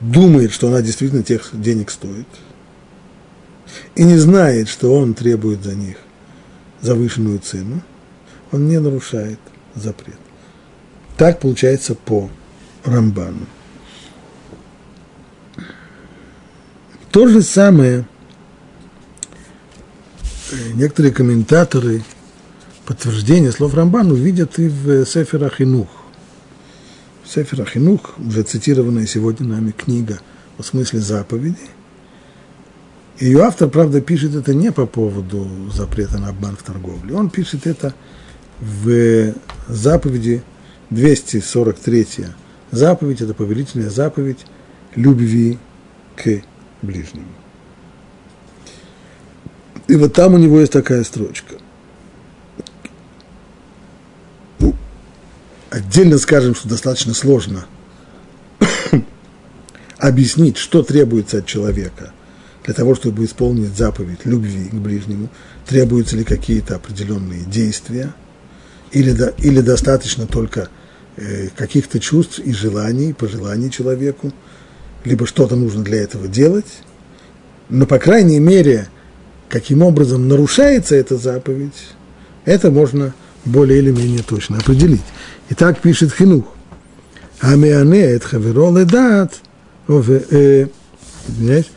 думает, 0.00 0.52
что 0.52 0.68
она 0.68 0.82
действительно 0.82 1.22
тех 1.22 1.50
денег 1.52 1.90
стоит, 1.90 2.28
и 3.94 4.02
не 4.02 4.16
знает, 4.18 4.68
что 4.68 4.94
он 4.94 5.14
требует 5.14 5.64
за 5.64 5.74
них 5.74 5.96
завышенную 6.80 7.38
цену, 7.38 7.82
он 8.52 8.68
не 8.68 8.78
нарушает 8.78 9.38
запрет. 9.74 10.18
Так 11.16 11.40
получается 11.40 11.94
по 11.94 12.30
Рамбану. 12.84 13.46
То 17.10 17.26
же 17.26 17.42
самое 17.42 18.06
э, 20.52 20.72
некоторые 20.74 21.12
комментаторы 21.12 22.02
подтверждения 22.86 23.50
слов 23.50 23.74
Рамбану 23.74 24.14
видят 24.14 24.58
и 24.58 24.68
в 24.68 25.04
Сефера 25.04 25.50
Хинух. 25.50 25.88
Сефер 27.28 27.60
Ахинух, 27.60 28.14
уже 28.18 28.42
цитированная 28.42 29.06
сегодня 29.06 29.46
нами 29.46 29.70
книга 29.72 30.20
о 30.56 30.62
смысле 30.62 31.00
заповеди. 31.00 31.58
Ее 33.18 33.42
автор, 33.42 33.68
правда, 33.68 34.00
пишет 34.00 34.34
это 34.34 34.54
не 34.54 34.70
по 34.70 34.86
поводу 34.86 35.48
запрета 35.72 36.18
на 36.18 36.28
обман 36.28 36.56
в 36.56 36.62
торговле. 36.62 37.14
Он 37.14 37.30
пишет 37.30 37.66
это 37.66 37.94
в 38.60 39.34
заповеди 39.68 40.42
243 40.90 42.06
заповедь, 42.70 43.20
это 43.20 43.34
повелительная 43.34 43.90
заповедь 43.90 44.46
любви 44.94 45.58
к 46.16 46.42
ближнему. 46.82 47.26
И 49.88 49.96
вот 49.96 50.12
там 50.12 50.34
у 50.34 50.38
него 50.38 50.60
есть 50.60 50.72
такая 50.72 51.02
строчка– 51.02 51.56
Отдельно 55.70 56.16
скажем, 56.18 56.54
что 56.54 56.68
достаточно 56.68 57.12
сложно 57.12 57.66
объяснить, 59.98 60.56
что 60.56 60.82
требуется 60.82 61.38
от 61.38 61.46
человека 61.46 62.12
для 62.68 62.74
того, 62.74 62.94
чтобы 62.94 63.24
исполнить 63.24 63.74
заповедь 63.74 64.26
любви 64.26 64.68
к 64.68 64.74
ближнему, 64.74 65.30
требуются 65.66 66.18
ли 66.18 66.24
какие-то 66.24 66.76
определенные 66.76 67.40
действия, 67.44 68.12
или, 68.92 69.12
до, 69.12 69.28
или 69.38 69.62
достаточно 69.62 70.26
только 70.26 70.68
э, 71.16 71.48
каких-то 71.56 71.98
чувств 71.98 72.38
и 72.40 72.52
желаний, 72.52 73.14
пожеланий 73.14 73.70
человеку, 73.70 74.34
либо 75.06 75.26
что-то 75.26 75.56
нужно 75.56 75.82
для 75.82 76.02
этого 76.02 76.28
делать, 76.28 76.82
но, 77.70 77.86
по 77.86 77.98
крайней 77.98 78.38
мере, 78.38 78.88
каким 79.48 79.80
образом 79.82 80.28
нарушается 80.28 80.94
эта 80.94 81.16
заповедь, 81.16 81.94
это 82.44 82.70
можно 82.70 83.14
более 83.46 83.78
или 83.78 83.92
менее 83.92 84.22
точно 84.22 84.58
определить. 84.58 85.00
И 85.48 85.54
так 85.54 85.80
пишет 85.80 86.12
Хинух. 86.12 86.44
Амиане 87.40 88.02
эт 88.02 88.24
хаверо 88.24 88.70
ледат, 88.76 89.40
э, 89.88 90.66
извиняюсь, 91.28 91.70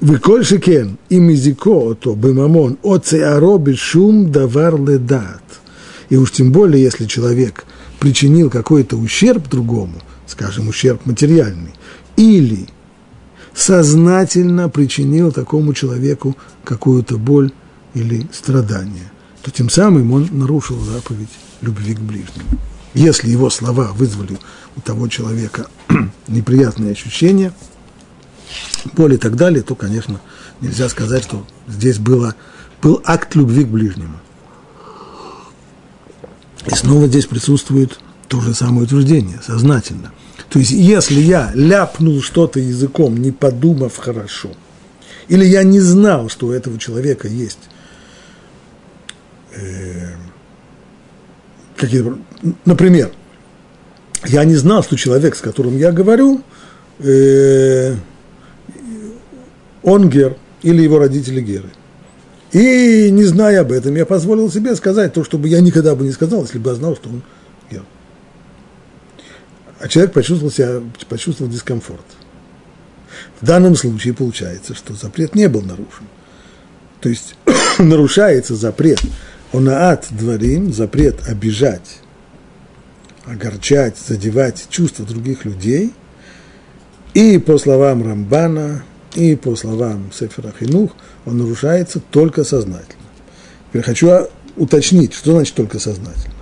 Веколь 0.00 0.44
шикен, 0.44 0.98
и 1.08 1.18
мизико 1.18 1.90
ото 1.90 2.14
бемамон, 2.14 2.78
оцеаро 2.82 3.58
шум 3.74 4.30
давар 4.32 4.76
ледат. 4.76 5.42
И 6.10 6.16
уж 6.16 6.32
тем 6.32 6.52
более, 6.52 6.82
если 6.82 7.06
человек 7.06 7.64
причинил 8.00 8.50
какой-то 8.50 8.96
ущерб 8.96 9.48
другому, 9.48 9.94
скажем, 10.26 10.68
ущерб 10.68 11.06
материальный, 11.06 11.74
или 12.16 12.66
сознательно 13.54 14.68
причинил 14.68 15.32
такому 15.32 15.72
человеку 15.74 16.36
какую-то 16.64 17.16
боль 17.16 17.52
или 17.94 18.26
страдание, 18.32 19.10
то 19.42 19.50
тем 19.50 19.70
самым 19.70 20.12
он 20.12 20.28
нарушил 20.32 20.78
заповедь 20.80 21.30
любви 21.62 21.94
к 21.94 22.00
ближнему. 22.00 22.58
Если 22.94 23.30
его 23.30 23.48
слова 23.48 23.92
вызвали 23.92 24.38
у 24.76 24.80
того 24.80 25.08
человека 25.08 25.68
неприятные 26.28 26.92
ощущения– 26.92 27.52
боль 28.92 29.14
и 29.14 29.16
так 29.16 29.36
далее, 29.36 29.62
то, 29.62 29.74
конечно, 29.74 30.20
нельзя 30.60 30.88
сказать, 30.88 31.24
что 31.24 31.46
здесь 31.68 31.98
было, 31.98 32.34
был 32.82 33.00
акт 33.04 33.34
любви 33.34 33.64
к 33.64 33.68
ближнему. 33.68 34.20
И 36.66 36.74
снова 36.74 37.06
здесь 37.06 37.26
присутствует 37.26 37.98
то 38.28 38.40
же 38.40 38.54
самое 38.54 38.84
утверждение, 38.84 39.40
сознательно. 39.46 40.12
То 40.48 40.58
есть, 40.58 40.70
если 40.70 41.20
я 41.20 41.50
ляпнул 41.54 42.22
что-то 42.22 42.60
языком, 42.60 43.16
не 43.16 43.32
подумав 43.32 43.96
хорошо, 43.96 44.50
или 45.28 45.44
я 45.44 45.62
не 45.62 45.80
знал, 45.80 46.28
что 46.28 46.48
у 46.48 46.52
этого 46.52 46.78
человека 46.78 47.28
есть 47.28 47.58
э, 49.54 50.14
какие, 51.76 52.04
например, 52.64 53.10
я 54.26 54.44
не 54.44 54.56
знал, 54.56 54.82
что 54.82 54.96
человек, 54.96 55.36
с 55.36 55.40
которым 55.40 55.76
я 55.76 55.92
говорю, 55.92 56.42
э, 56.98 57.94
он 59.84 60.08
гер 60.08 60.36
или 60.62 60.82
его 60.82 60.98
родители 60.98 61.40
геры. 61.40 61.68
И 62.52 63.10
не 63.10 63.24
зная 63.24 63.60
об 63.60 63.72
этом, 63.72 63.94
я 63.94 64.06
позволил 64.06 64.50
себе 64.50 64.74
сказать 64.76 65.12
то, 65.12 65.24
что 65.24 65.38
бы 65.38 65.48
я 65.48 65.60
никогда 65.60 65.94
бы 65.94 66.04
не 66.04 66.12
сказал, 66.12 66.42
если 66.42 66.58
бы 66.58 66.70
я 66.70 66.76
знал, 66.76 66.96
что 66.96 67.08
он 67.10 67.22
гер. 67.70 67.82
А 69.80 69.88
человек 69.88 70.12
почувствовал 70.12 70.52
себя, 70.52 70.80
почувствовал 71.08 71.50
дискомфорт. 71.50 72.04
В 73.40 73.46
данном 73.46 73.76
случае 73.76 74.14
получается, 74.14 74.74
что 74.74 74.94
запрет 74.94 75.34
не 75.34 75.48
был 75.48 75.62
нарушен. 75.62 76.06
То 77.00 77.08
есть 77.08 77.36
нарушается 77.78 78.54
запрет 78.54 79.00
Онаат 79.52 80.06
дворим, 80.10 80.72
запрет 80.72 81.28
обижать, 81.28 82.00
огорчать, 83.26 83.96
задевать 83.98 84.66
чувства 84.70 85.04
других 85.04 85.44
людей. 85.44 85.92
И 87.14 87.38
по 87.38 87.58
словам 87.58 88.02
Рамбана, 88.02 88.84
и 89.16 89.36
по 89.36 89.56
словам 89.56 90.10
Сефера 90.12 90.52
Хинух, 90.58 90.92
он 91.24 91.38
нарушается 91.38 92.00
только 92.10 92.44
сознательно. 92.44 93.02
Теперь 93.68 93.82
хочу 93.82 94.28
уточнить, 94.56 95.14
что 95.14 95.32
значит 95.32 95.54
только 95.54 95.78
сознательно. 95.78 96.34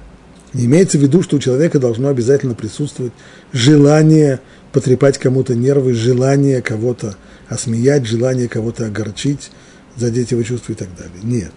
Не 0.52 0.66
имеется 0.66 0.98
в 0.98 1.02
виду, 1.02 1.22
что 1.22 1.36
у 1.36 1.38
человека 1.38 1.78
должно 1.78 2.08
обязательно 2.08 2.54
присутствовать 2.54 3.12
желание 3.52 4.40
потрепать 4.72 5.18
кому-то 5.18 5.54
нервы, 5.54 5.94
желание 5.94 6.62
кого-то 6.62 7.16
осмеять, 7.48 8.06
желание 8.06 8.48
кого-то 8.48 8.86
огорчить, 8.86 9.50
задеть 9.96 10.30
его 10.30 10.42
чувства 10.42 10.72
и 10.72 10.74
так 10.74 10.88
далее. 10.96 11.20
Нет. 11.22 11.52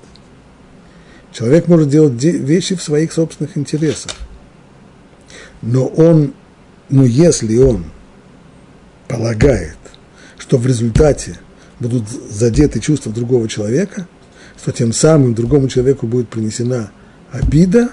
Человек 1.31 1.67
может 1.67 1.89
делать 1.89 2.21
вещи 2.21 2.75
в 2.75 2.83
своих 2.83 3.11
собственных 3.11 3.57
интересах. 3.57 4.11
Но 5.61 5.87
он, 5.87 6.33
но 6.89 7.03
если 7.03 7.57
он 7.57 7.85
полагает, 9.07 9.77
что 10.45 10.59
в 10.59 10.67
результате 10.67 11.39
будут 11.79 12.03
задеты 12.07 12.79
чувства 12.79 13.11
другого 13.11 13.47
человека, 13.47 14.07
что 14.61 14.71
тем 14.71 14.93
самым 14.93 15.33
другому 15.33 15.67
человеку 15.69 16.05
будет 16.05 16.29
принесена 16.29 16.91
обида 17.31 17.89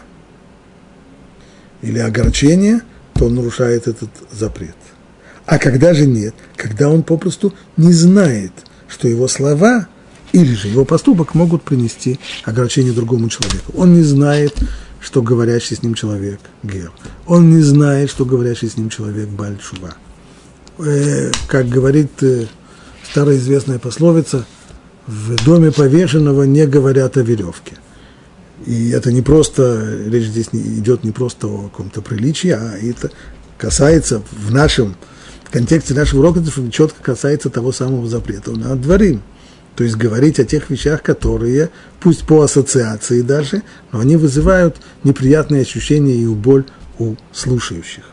или 1.80 1.98
огорчение, 1.98 2.82
то 3.14 3.26
он 3.26 3.36
нарушает 3.36 3.88
этот 3.88 4.10
запрет. 4.30 4.76
А 5.46 5.58
когда 5.58 5.94
же 5.94 6.06
нет? 6.06 6.34
Когда 6.56 6.90
он 6.90 7.02
попросту 7.02 7.54
не 7.78 7.92
знает, 7.92 8.52
что 8.86 9.08
его 9.08 9.28
слова 9.28 9.88
или 10.32 10.54
же 10.54 10.68
его 10.68 10.84
поступок 10.84 11.34
могут 11.34 11.62
принести 11.62 12.20
огорчение 12.44 12.92
другому 12.92 13.30
человеку. 13.30 13.72
Он 13.74 13.94
не 13.94 14.02
знает, 14.02 14.54
что 15.00 15.22
говорящий 15.22 15.74
с 15.74 15.82
ним 15.82 15.94
человек 15.94 16.40
гер. 16.62 16.92
Он 17.26 17.50
не 17.50 17.62
знает, 17.62 18.10
что 18.10 18.26
говорящий 18.26 18.68
с 18.68 18.76
ним 18.76 18.90
человек 18.90 19.28
бальчува. 19.30 19.94
Э, 20.78 21.30
как 21.48 21.68
говорит 21.68 22.22
э, 22.22 22.46
старая 23.02 23.36
известная 23.36 23.78
пословица, 23.78 24.46
в 25.06 25.44
доме 25.44 25.70
повешенного 25.70 26.44
не 26.44 26.66
говорят 26.66 27.16
о 27.16 27.22
веревке. 27.22 27.76
И 28.66 28.90
это 28.90 29.12
не 29.12 29.22
просто, 29.22 29.98
речь 30.06 30.26
здесь 30.26 30.52
не, 30.52 30.60
идет 30.78 31.04
не 31.04 31.10
просто 31.10 31.48
о 31.48 31.68
каком-то 31.68 32.00
приличии, 32.00 32.50
а 32.50 32.76
это 32.80 33.10
касается 33.58 34.22
в 34.30 34.52
нашем 34.52 34.96
в 35.44 35.50
контексте 35.50 35.92
нашего 35.92 36.20
урока, 36.20 36.42
четко 36.70 37.02
касается 37.02 37.50
того 37.50 37.72
самого 37.72 38.08
запрета 38.08 38.52
на 38.52 38.74
дворим. 38.74 39.22
То 39.76 39.84
есть 39.84 39.96
говорить 39.96 40.38
о 40.38 40.44
тех 40.44 40.70
вещах, 40.70 41.02
которые, 41.02 41.70
пусть 42.00 42.26
по 42.26 42.42
ассоциации 42.42 43.22
даже, 43.22 43.62
но 43.90 44.00
они 44.00 44.16
вызывают 44.16 44.76
неприятные 45.02 45.62
ощущения 45.62 46.14
и 46.14 46.26
боль 46.26 46.64
у 46.98 47.16
слушающих. 47.32 48.04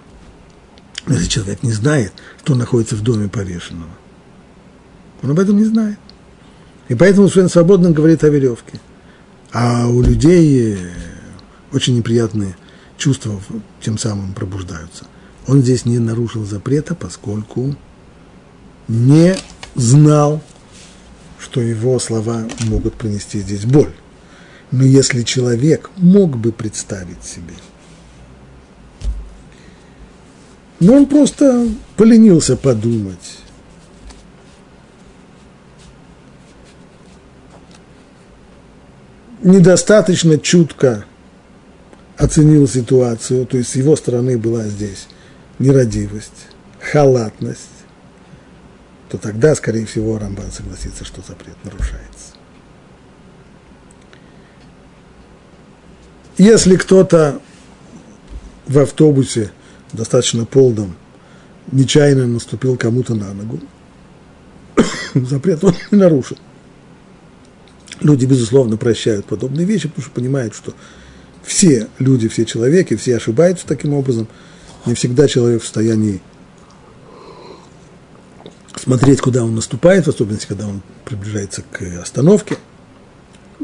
Если 1.07 1.25
человек 1.27 1.63
не 1.63 1.71
знает, 1.71 2.13
что 2.49 2.55
находится 2.55 2.95
в 2.95 3.03
доме 3.03 3.29
повешенного, 3.29 3.91
он 5.21 5.29
об 5.29 5.37
этом 5.37 5.57
не 5.57 5.65
знает. 5.65 5.99
И 6.87 6.95
поэтому 6.95 7.27
совершенно 7.27 7.49
свободно 7.49 7.91
говорит 7.91 8.23
о 8.23 8.29
веревке. 8.29 8.79
А 9.51 9.87
у 9.87 10.01
людей 10.01 10.73
э, 10.73 10.77
очень 11.71 11.95
неприятные 11.95 12.57
чувства 12.97 13.39
тем 13.81 13.99
самым 13.99 14.33
пробуждаются. 14.33 15.05
Он 15.45 15.61
здесь 15.61 15.85
не 15.85 15.99
нарушил 15.99 16.43
запрета, 16.43 16.95
поскольку 16.95 17.75
не 18.87 19.37
знал, 19.75 20.41
что 21.37 21.61
его 21.61 21.99
слова 21.99 22.47
могут 22.61 22.95
принести 22.95 23.41
здесь 23.41 23.65
боль. 23.65 23.93
Но 24.71 24.83
если 24.83 25.21
человек 25.21 25.91
мог 25.97 26.35
бы 26.35 26.51
представить 26.51 27.23
себе, 27.23 27.53
но 30.79 30.93
он 30.93 31.05
просто 31.05 31.67
поленился 31.97 32.55
подумать, 32.55 33.39
недостаточно 39.41 40.37
чутко 40.37 41.05
оценил 42.17 42.67
ситуацию, 42.67 43.45
то 43.45 43.57
есть 43.57 43.71
с 43.71 43.75
его 43.75 43.95
стороны 43.95 44.37
была 44.37 44.63
здесь 44.63 45.07
нерадивость, 45.57 46.47
халатность, 46.79 47.67
то 49.09 49.17
тогда, 49.17 49.55
скорее 49.55 49.85
всего, 49.85 50.19
Рамбан 50.19 50.51
согласится, 50.51 51.03
что 51.03 51.21
запрет 51.27 51.55
нарушается. 51.63 52.35
Если 56.37 56.77
кто-то 56.77 57.41
в 58.67 58.79
автобусе 58.79 59.51
достаточно 59.93 60.45
полном 60.45 60.95
нечаянно 61.71 62.27
наступил 62.27 62.77
кому-то 62.77 63.15
на 63.15 63.33
ногу, 63.33 63.59
запрет 65.13 65.63
он 65.63 65.75
не 65.91 65.97
нарушил. 65.97 66.37
Люди, 68.01 68.25
безусловно, 68.25 68.77
прощают 68.77 69.25
подобные 69.25 69.65
вещи, 69.65 69.87
потому 69.87 70.05
что 70.05 70.11
понимают, 70.13 70.55
что 70.55 70.73
все 71.43 71.87
люди, 71.99 72.27
все 72.27 72.45
человеки, 72.45 72.95
все 72.95 73.17
ошибаются 73.17 73.67
таким 73.67 73.93
образом. 73.93 74.27
Не 74.85 74.93
всегда 74.93 75.27
человек 75.27 75.61
в 75.61 75.65
состоянии 75.65 76.21
смотреть, 78.77 79.19
куда 79.19 79.43
он 79.43 79.55
наступает, 79.55 80.05
в 80.05 80.09
особенности, 80.09 80.47
когда 80.47 80.67
он 80.67 80.81
приближается 81.05 81.61
к 81.61 81.81
остановке. 82.01 82.57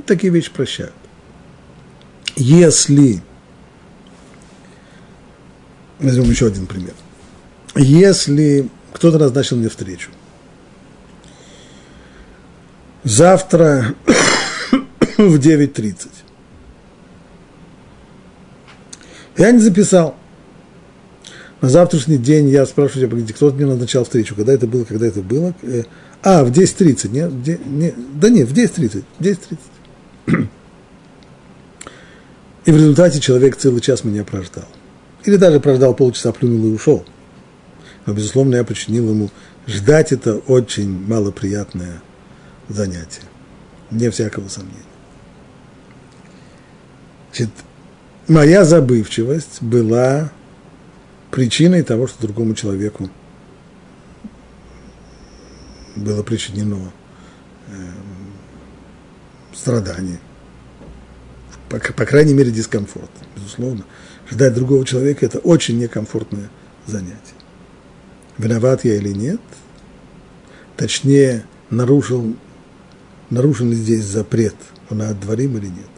Такие 0.06 0.32
вещи 0.32 0.52
прощают. 0.52 0.94
Если, 2.36 3.22
возьмем 6.00 6.30
еще 6.30 6.48
один 6.48 6.66
пример, 6.68 6.94
если 7.76 8.70
кто-то 8.94 9.18
назначил 9.18 9.58
мне 9.58 9.70
встречу, 9.70 10.12
завтра 13.04 13.96
в 15.18 15.36
9.30, 15.36 16.08
я 19.38 19.52
не 19.52 19.60
записал– 19.60 20.16
на 21.66 21.70
завтрашний 21.70 22.18
день 22.18 22.50
я 22.50 22.64
спрашиваю 22.68 23.10
тебя, 23.10 23.34
кто 23.34 23.50
мне 23.50 23.66
назначал 23.66 24.04
встречу, 24.04 24.36
когда 24.36 24.54
это 24.54 24.68
было, 24.68 24.84
когда 24.84 25.08
это 25.08 25.22
было. 25.22 25.56
Э, 25.64 25.82
а, 26.22 26.44
в 26.44 26.52
10.30, 26.52 27.10
нет, 27.10 27.32
в 27.32 27.42
10, 27.42 27.66
не, 27.66 27.94
да 28.14 28.30
нет, 28.30 28.48
в 28.48 28.54
10.30, 28.54 29.04
10.30. 29.20 29.58
И 32.66 32.72
в 32.72 32.76
результате 32.76 33.20
человек 33.20 33.56
целый 33.56 33.82
час 33.82 34.04
меня 34.04 34.24
прождал. 34.24 34.66
Или 35.26 35.38
даже 35.38 35.60
прождал 35.60 35.96
полчаса, 35.96 36.32
плюнул 36.32 36.68
и 36.68 36.74
ушел. 36.74 37.04
Но, 38.06 38.14
безусловно, 38.14 38.56
я 38.56 38.64
починил 38.64 39.10
ему 39.10 39.32
ждать 39.68 40.12
это 40.12 40.38
очень 40.38 40.90
малоприятное 41.08 42.02
занятие. 42.70 43.24
Не 43.90 44.10
всякого 44.12 44.48
сомнения. 44.48 44.84
Значит, 47.32 47.50
моя 48.28 48.64
забывчивость 48.64 49.62
была 49.62 50.32
причиной 51.32 51.82
того, 51.82 52.08
что 52.08 52.22
другому 52.22 52.54
человеку 52.54 53.10
было 55.96 56.22
причинено 56.22 56.92
э, 57.68 57.74
страдание. 59.54 60.20
По, 61.70 61.80
по 61.80 62.06
крайней 62.06 62.34
мере, 62.34 62.52
дискомфорт, 62.52 63.10
безусловно. 63.36 63.86
Ждать 64.30 64.54
другого 64.54 64.86
человека– 64.86 65.26
это 65.28 65.40
очень 65.40 65.78
некомфортное 65.78 66.50
занятие. 66.86 67.20
Виноват 68.38 68.84
я 68.84 68.96
или 68.96 69.10
нет? 69.10 69.42
Точнее, 70.76 71.46
нарушил, 71.70 72.36
нарушен 73.30 73.70
ли 73.70 73.76
здесь 73.76 74.04
запрет, 74.04 74.56
он 74.90 75.02
отдворим 75.02 75.58
или 75.58 75.68
нет? 75.68 75.90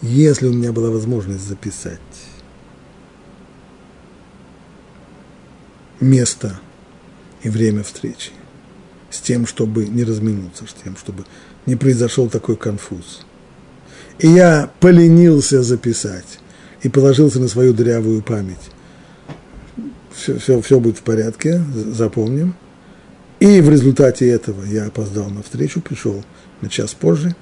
Если 0.00 0.46
у 0.46 0.52
меня 0.52 0.72
была 0.72 0.90
возможность 0.90 1.46
записать 1.46 2.00
место 6.00 6.58
и 7.42 7.48
время 7.48 7.82
встречи, 7.82 8.30
с 9.10 9.20
тем, 9.20 9.46
чтобы 9.46 9.86
не 9.86 10.02
разминуться, 10.02 10.66
с 10.66 10.74
тем, 10.82 10.96
чтобы 10.96 11.24
не 11.66 11.76
произошел 11.76 12.28
такой 12.28 12.56
конфуз. 12.56 13.24
И 14.18 14.28
я 14.28 14.70
поленился 14.80 15.62
записать 15.62 16.40
и 16.84 16.88
положился 16.88 17.40
на 17.40 17.48
свою 17.48 17.74
дырявую 17.74 18.22
память. 18.22 18.70
Все, 20.14 20.38
все, 20.38 20.60
все 20.60 20.78
будет 20.78 20.98
в 20.98 21.02
порядке, 21.02 21.60
запомним. 21.74 22.54
И 23.40 23.60
в 23.60 23.68
результате 23.68 24.28
этого 24.28 24.64
я 24.64 24.86
опоздал 24.86 25.28
на 25.28 25.42
встречу, 25.42 25.80
пришел 25.80 26.22
на 26.60 26.68
час 26.68 26.94
позже, 26.94 27.34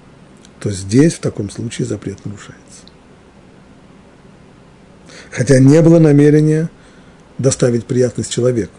то 0.59 0.70
здесь 0.70 1.14
в 1.14 1.18
таком 1.18 1.50
случае 1.50 1.87
запрет 1.87 2.24
нарушается. 2.24 2.62
Хотя 5.31 5.59
не 5.59 5.83
было 5.83 5.98
намерения– 5.98 6.70
доставить 7.38 7.85
приятность 7.85 8.31
человеку. 8.31 8.72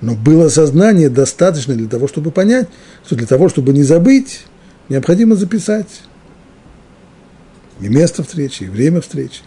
Но 0.00 0.14
было 0.14 0.48
сознание 0.48 1.08
достаточно 1.08 1.74
для 1.74 1.88
того, 1.88 2.06
чтобы 2.06 2.30
понять, 2.30 2.68
что 3.04 3.16
для 3.16 3.26
того, 3.26 3.48
чтобы 3.48 3.72
не 3.72 3.82
забыть, 3.82 4.44
необходимо 4.88 5.34
записать 5.34 6.02
и 7.80 7.88
место 7.88 8.22
встречи, 8.22 8.64
и 8.64 8.68
время 8.68 9.00
встречи. 9.00 9.42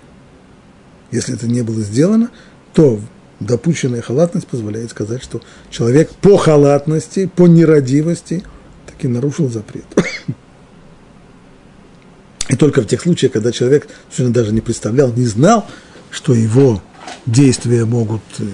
Если 1.14 1.36
это 1.36 1.48
не 1.48 1.62
было 1.62 1.82
сделано, 1.82 2.32
то 2.74 3.00
допущенная 3.40 4.02
халатность 4.02 4.48
позволяет 4.48 4.90
сказать, 4.90 5.22
что 5.22 5.44
человек 5.70 6.10
по 6.10 6.38
халатности, 6.38 7.30
по 7.34 7.46
нерадивости 7.46 8.44
таки 8.88 9.08
нарушил 9.08 9.48
запрет. 9.48 9.86
И 12.50 12.56
только 12.56 12.82
в 12.82 12.88
тех 12.88 13.00
случаях, 13.00 13.34
когда 13.34 13.52
человек 13.52 13.88
совершенно 14.10 14.34
даже 14.34 14.52
не 14.54 14.62
представлял, 14.62 15.14
не 15.14 15.28
знал, 15.28 15.68
что 16.10 16.34
его 16.34 16.82
действия 17.28 17.86
могут, 17.86 18.24
э, 18.40 18.46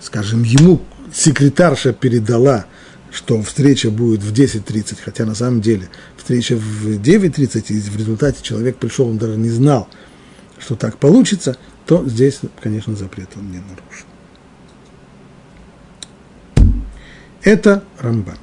скажем, 0.00 0.44
ему 0.44 0.80
секретарша 1.12 1.92
передала, 1.92 2.64
что 3.10 3.42
встреча 3.42 3.90
будет 3.90 4.22
в 4.22 4.32
10.30, 4.32 4.96
хотя 5.04 5.26
на 5.26 5.34
самом 5.34 5.60
деле 5.60 5.90
встреча 6.16 6.56
в 6.56 6.86
9.30, 6.86 7.64
и 7.68 7.80
в 7.80 7.96
результате 7.96 8.42
человек 8.42 8.78
пришел, 8.78 9.08
он 9.08 9.18
даже 9.18 9.36
не 9.36 9.50
знал, 9.50 9.88
что 10.58 10.76
так 10.76 10.98
получится, 10.98 11.56
то 11.86 12.06
здесь, 12.06 12.40
конечно, 12.60 12.94
запрет 12.94 13.30
он 13.36 13.50
не 13.50 13.58
нарушен. 13.58 14.06
Это 17.42 17.84
Рамбан. 17.98 18.36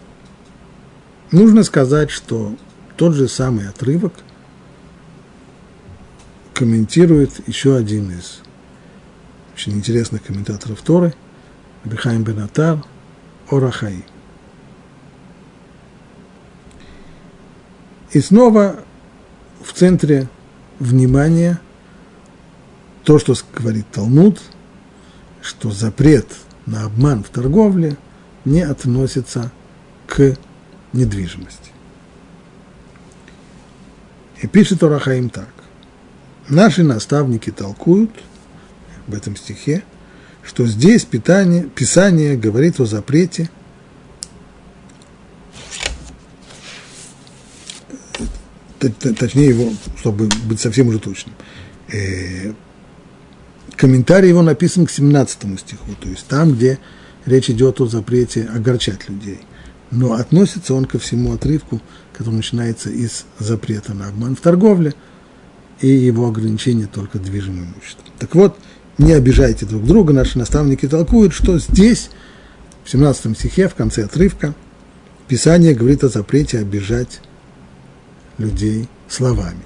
Нужно 1.32 1.64
сказать, 1.64 2.10
что 2.10 2.56
тот 2.98 3.14
же 3.14 3.28
самый 3.28 3.68
отрывок 3.68 4.14
комментирует 6.54 7.48
еще 7.48 7.76
один 7.76 8.12
из 8.12 8.42
очень 9.54 9.74
интересных 9.74 10.24
комментаторов 10.24 10.82
Торы, 10.82 11.14
Бихайм 11.84 12.24
Бенатар, 12.24 12.84
Орахаи. 13.50 14.06
И 18.12 18.22
снова 18.22 18.78
в 19.62 19.74
центре 19.74 20.30
внимания 20.80 21.60
то, 23.06 23.20
что 23.20 23.36
говорит 23.56 23.86
Талмуд, 23.92 24.42
что 25.42 25.72
запрет 25.72 26.28
на 26.66 26.86
обман 26.86 27.24
в 27.24 27.30
торговле 27.30 27.98
не 28.44 28.62
относится 28.62 29.52
к 30.08 30.36
недвижимости. 30.92 31.72
И 34.42 34.48
пишет 34.48 34.84
Орахаим 34.84 35.30
так. 35.30 35.50
Наши 36.50 36.84
наставники 36.84 37.52
толкуют 37.52 38.12
в 39.08 39.14
этом 39.14 39.36
стихе, 39.36 39.84
что 40.44 40.66
здесь 40.66 41.06
питание, 41.06 41.64
Писание 41.64 42.36
говорит 42.36 42.80
о 42.80 42.86
запрете 42.86 43.50
точнее 48.80 49.50
его, 49.50 49.74
чтобы 49.98 50.30
быть 50.46 50.60
совсем 50.60 50.88
уже 50.90 51.00
точным. 51.00 51.34
Комментарий 53.78 54.30
его 54.30 54.42
написан 54.42 54.86
к 54.86 54.92
17 54.92 55.60
стиху, 55.60 55.92
то 56.00 56.08
есть 56.08 56.26
там, 56.28 56.54
где 56.54 56.80
речь 57.26 57.50
идет 57.50 57.82
о 57.82 57.88
запрете 57.88 58.50
огорчать 58.54 59.10
людей. 59.10 59.40
Но 59.92 60.14
относится 60.14 60.74
он 60.74 60.86
ко 60.86 60.98
всему 60.98 61.34
отрывку, 61.34 61.82
который 62.14 62.36
начинается 62.36 62.90
из 62.90 63.26
запрета 63.38 63.94
на 63.94 64.08
обман 64.08 64.36
в 64.36 64.42
торговле 64.42 64.94
и 65.82 65.88
его 65.88 66.28
ограничения 66.28 66.88
только 66.88 67.20
движимым 67.20 67.74
имуществом. 67.74 68.06
Так 68.18 68.34
вот, 68.36 68.58
не 68.98 69.12
обижайте 69.12 69.66
друг 69.66 69.86
друга, 69.86 70.14
наши 70.14 70.38
наставники 70.38 70.88
толкуют, 70.88 71.34
что 71.34 71.60
здесь, 71.60 72.10
в 72.86 72.90
17 72.90 73.38
стихе, 73.38 73.68
в 73.68 73.76
конце 73.76 74.06
отрывка, 74.06 74.56
Писание 75.28 75.74
говорит 75.74 76.04
о 76.04 76.10
запрете 76.10 76.60
обижать 76.60 77.20
людей 78.38 78.88
словами. 79.10 79.64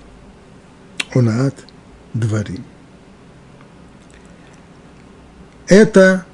Онаат 1.13 1.55
дворим. 2.13 2.63
Это 5.69 6.25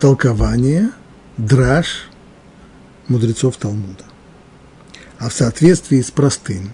толкование, 0.00 0.90
драж 1.36 2.08
мудрецов 3.08 3.58
Талмуда. 3.58 4.04
А 5.18 5.28
в 5.28 5.34
соответствии 5.34 6.00
с 6.00 6.10
простым 6.10 6.72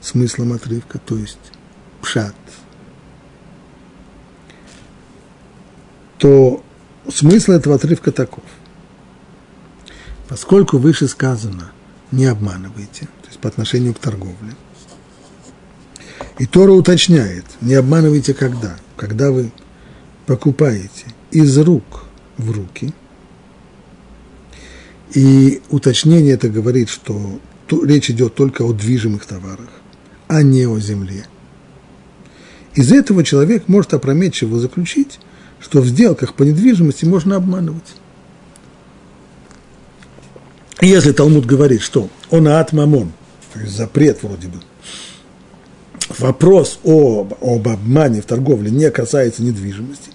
смыслом 0.00 0.52
отрывка, 0.52 1.00
то 1.00 1.18
есть 1.18 1.50
пшат, 2.00 2.36
то 6.18 6.62
смысл 7.12 7.52
этого 7.52 7.74
отрывка 7.74 8.12
таков. 8.12 8.44
Поскольку 10.28 10.78
выше 10.78 11.08
сказано 11.08 11.72
«не 12.12 12.26
обманывайте», 12.26 13.06
то 13.06 13.26
есть 13.26 13.40
по 13.40 13.48
отношению 13.48 13.94
к 13.94 13.98
торговле, 13.98 14.54
и 16.38 16.46
Тора 16.46 16.70
уточняет, 16.70 17.44
не 17.60 17.74
обманывайте 17.74 18.32
когда, 18.32 18.76
когда 18.96 19.32
вы 19.32 19.50
покупаете 20.26 21.15
из 21.30 21.58
рук 21.58 22.04
в 22.36 22.50
руки. 22.50 22.92
И 25.14 25.62
уточнение 25.70 26.34
это 26.34 26.48
говорит, 26.48 26.88
что 26.88 27.38
речь 27.70 28.10
идет 28.10 28.34
только 28.34 28.62
о 28.62 28.72
движимых 28.72 29.24
товарах, 29.26 29.70
а 30.28 30.42
не 30.42 30.66
о 30.66 30.78
земле. 30.78 31.26
Из 32.74 32.92
этого 32.92 33.24
человек 33.24 33.68
может 33.68 33.94
опрометчиво 33.94 34.58
заключить, 34.58 35.18
что 35.60 35.80
в 35.80 35.86
сделках 35.86 36.34
по 36.34 36.42
недвижимости 36.42 37.04
можно 37.06 37.36
обманывать. 37.36 37.96
Если 40.82 41.12
Талмуд 41.12 41.46
говорит, 41.46 41.80
что 41.80 42.10
он 42.30 42.48
ат 42.48 42.72
мамон, 42.74 43.12
то 43.54 43.60
есть 43.60 43.74
запрет 43.74 44.22
вроде 44.22 44.48
бы, 44.48 44.58
вопрос 46.18 46.78
об, 46.84 47.32
об 47.40 47.68
обмане 47.68 48.20
в 48.20 48.26
торговле 48.26 48.70
не 48.70 48.90
касается 48.90 49.42
недвижимости, 49.42 50.10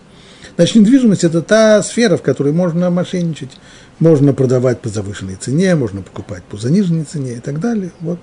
значит, 0.56 0.76
недвижимость– 0.76 1.24
это 1.26 1.42
та 1.42 1.82
сфера, 1.84 2.18
в 2.18 2.22
которой 2.22 2.54
можно 2.54 2.90
мошенничать, 2.90 3.52
можно 4.00 4.34
продавать 4.34 4.82
по 4.82 4.90
завышенной 4.90 5.36
цене, 5.36 5.76
можно 5.76 6.02
покупать 6.02 6.44
по 6.44 6.58
заниженной 6.58 7.04
цене 7.04 7.34
и 7.34 7.40
так 7.40 7.60
далее. 7.60 7.92
Вот. 8.00 8.20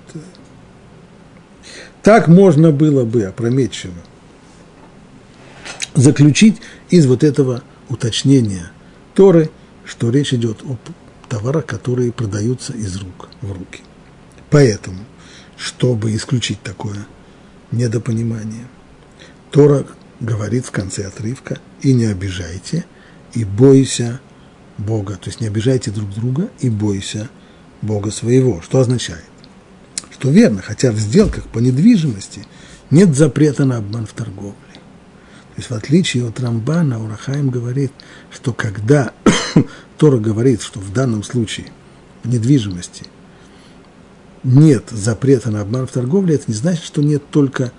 Так 2.02 2.28
можно 2.28 2.72
было 2.72 3.04
бы 3.04 3.24
опрометчиво 3.24 3.94
заключить 5.94 6.56
из 6.90 7.06
вот 7.06 7.24
этого 7.24 7.62
уточнения 7.88 8.70
Торы, 9.14 9.50
что 9.84 10.10
речь 10.10 10.32
идет 10.32 10.62
о 10.62 10.76
товарах, 11.28 11.66
которые 11.66 12.12
продаются 12.12 12.72
из 12.72 12.96
рук 12.96 13.28
в 13.40 13.52
руки. 13.52 13.82
Поэтому, 14.50 15.00
чтобы 15.56 16.14
исключить 16.14 16.62
такое 16.62 17.06
недопонимание, 17.72 18.66
Тора 19.50 19.86
говорит 20.20 20.66
в 20.66 20.70
конце 20.70 21.06
отрывка 21.06 21.58
«и 21.82 21.92
не 21.92 22.06
обижайте, 22.06 22.84
и 23.34 23.44
бойся 23.44 24.20
Бога». 24.76 25.14
То 25.16 25.28
есть 25.28 25.40
не 25.40 25.46
обижайте 25.46 25.90
друг 25.90 26.10
друга 26.14 26.48
и 26.60 26.68
бойся 26.68 27.28
Бога 27.82 28.10
своего. 28.10 28.60
Что 28.62 28.80
означает? 28.80 29.24
Что 30.10 30.30
верно, 30.30 30.62
хотя 30.62 30.90
в 30.90 30.98
сделках 30.98 31.44
по 31.44 31.58
недвижимости 31.58 32.46
нет 32.90 33.14
запрета 33.14 33.64
на 33.64 33.76
обман 33.76 34.06
в 34.06 34.12
торговле. 34.12 34.54
То 34.72 35.60
есть 35.60 35.70
в 35.70 35.74
отличие 35.74 36.26
от 36.26 36.40
Рамбана, 36.40 37.02
Урахаим 37.02 37.50
говорит, 37.50 37.92
что 38.30 38.52
когда 38.52 39.12
Тора 39.98 40.18
говорит, 40.18 40.62
что 40.62 40.80
в 40.80 40.92
данном 40.92 41.22
случае 41.22 41.66
в 42.22 42.28
недвижимости 42.28 43.04
нет 44.44 44.84
запрета 44.90 45.50
на 45.50 45.60
обман 45.60 45.86
в 45.86 45.90
торговле, 45.90 46.36
это 46.36 46.44
не 46.48 46.54
значит, 46.54 46.84
что 46.84 47.02
нет 47.02 47.22
только 47.30 47.72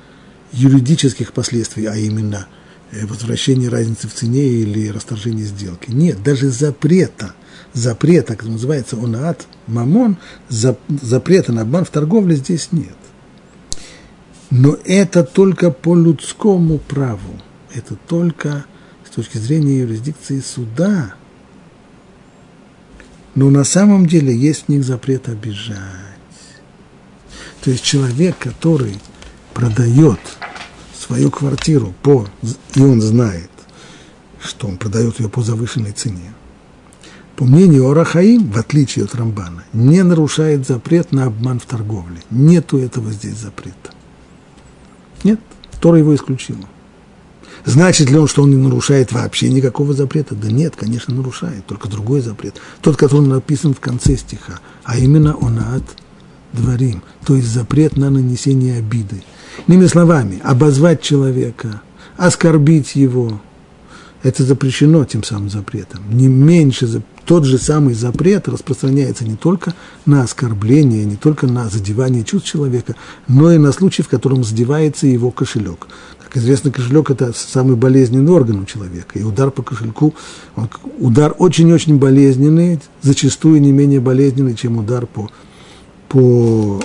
юридических 0.51 1.33
последствий, 1.33 1.85
а 1.85 1.95
именно 1.95 2.47
э, 2.91 3.05
возвращение 3.05 3.69
разницы 3.69 4.07
в 4.07 4.13
цене 4.13 4.47
или 4.47 4.89
расторжение 4.89 5.45
сделки. 5.45 5.91
Нет, 5.91 6.23
даже 6.23 6.49
запрета, 6.49 7.33
запрета, 7.73 8.35
как 8.35 8.47
называется 8.47 8.97
онаат, 8.97 9.47
мамон, 9.67 10.17
запрета 10.49 11.51
на 11.51 11.61
обман 11.61 11.85
в 11.85 11.89
торговле 11.89 12.35
здесь 12.35 12.69
нет. 12.71 12.95
Но 14.49 14.77
это 14.85 15.23
только 15.23 15.69
по 15.69 15.95
людскому 15.95 16.79
праву 16.79 17.39
это 17.73 17.95
только 17.95 18.65
с 19.05 19.13
точки 19.13 19.37
зрения 19.37 19.79
юрисдикции 19.79 20.39
суда. 20.39 21.13
Но 23.35 23.49
на 23.49 23.63
самом 23.63 24.05
деле 24.05 24.35
есть 24.35 24.65
в 24.65 24.69
них 24.69 24.83
запрет 24.83 25.29
обижать. 25.29 25.77
То 27.61 27.71
есть 27.71 27.83
человек, 27.83 28.37
который 28.39 28.97
продает 29.59 30.19
свою 30.97 31.29
квартиру 31.31 31.93
по, 32.01 32.25
и 32.75 32.81
он 32.81 33.01
знает, 33.01 33.49
что 34.41 34.67
он 34.67 34.77
продает 34.77 35.19
ее 35.19 35.27
по 35.27 35.41
завышенной 35.41 35.91
цене, 35.91 36.33
по 37.35 37.43
мнению 37.43 37.89
Орахаим, 37.89 38.51
в 38.51 38.57
отличие 38.57 39.03
от 39.03 39.15
Рамбана, 39.15 39.65
не 39.73 40.01
нарушает 40.01 40.65
запрет 40.65 41.11
на 41.11 41.25
обман 41.25 41.59
в 41.59 41.65
торговле. 41.65 42.21
Нету 42.29 42.77
этого 42.77 43.11
здесь 43.11 43.35
запрета. 43.35 43.91
Нет, 45.25 45.41
Тора 45.81 45.99
его 45.99 46.15
исключила. 46.15 46.65
Значит 47.65 48.09
ли 48.09 48.17
он, 48.17 48.29
что 48.29 48.43
он 48.43 48.51
не 48.51 48.55
нарушает 48.55 49.11
вообще 49.11 49.49
никакого 49.49 49.93
запрета? 49.93 50.35
Да 50.35 50.49
нет, 50.49 50.77
конечно, 50.77 51.13
нарушает, 51.13 51.65
только 51.65 51.89
другой 51.89 52.21
запрет. 52.21 52.55
Тот, 52.81 52.95
который 52.95 53.27
написан 53.27 53.73
в 53.73 53.81
конце 53.81 54.15
стиха, 54.15 54.61
а 54.85 54.97
именно 54.97 55.35
он 55.35 55.59
от 55.59 55.83
дворим, 56.53 57.03
то 57.25 57.35
есть 57.35 57.47
запрет 57.47 57.97
на 57.97 58.09
нанесение 58.09 58.77
обиды. 58.77 59.23
Иными 59.67 59.87
словами, 59.87 60.39
обозвать 60.43 61.01
человека, 61.01 61.81
оскорбить 62.17 62.95
его, 62.95 63.39
это 64.23 64.43
запрещено 64.43 65.05
тем 65.05 65.23
самым 65.23 65.49
запретом. 65.49 66.01
Не 66.11 66.27
меньше, 66.27 67.01
тот 67.25 67.45
же 67.45 67.57
самый 67.57 67.93
запрет 67.93 68.49
распространяется 68.49 69.23
не 69.23 69.35
только 69.35 69.73
на 70.05 70.23
оскорбление, 70.23 71.05
не 71.05 71.15
только 71.15 71.47
на 71.47 71.69
задевание 71.69 72.23
чувств 72.23 72.49
человека, 72.49 72.95
но 73.27 73.51
и 73.51 73.57
на 73.57 73.71
случай, 73.71 74.01
в 74.01 74.09
котором 74.09 74.43
задевается 74.43 75.07
его 75.07 75.31
кошелек. 75.31 75.87
Как 76.23 76.37
известно, 76.37 76.71
кошелек– 76.71 77.09
это 77.11 77.31
самый 77.33 77.75
болезненный 77.75 78.31
орган 78.31 78.59
у 78.61 78.65
человека. 78.65 79.17
И 79.17 79.23
удар 79.23 79.51
по 79.51 79.63
кошельку, 79.63 80.13
удар 80.99 81.33
очень-очень 81.37 81.97
болезненный, 81.97 82.79
зачастую 83.01 83.61
не 83.61 83.71
менее 83.71 83.99
болезненный, 83.99 84.55
чем 84.55 84.77
удар 84.77 85.05
по, 85.05 85.29
по 86.09 86.81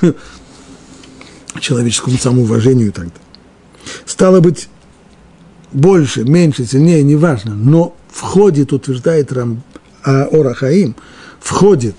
человеческому 1.60 2.18
самоуважению 2.18 2.88
и 2.88 2.90
так 2.90 3.04
далее. 3.04 3.20
Стало 4.04 4.40
быть, 4.40 4.68
больше, 5.72 6.24
меньше, 6.24 6.64
сильнее, 6.64 7.02
неважно, 7.02 7.54
но 7.54 7.94
входит, 8.10 8.72
утверждает 8.72 9.32
Рам, 9.32 9.62
а, 10.02 10.24
Орахаим, 10.24 10.96
входит 11.40 11.96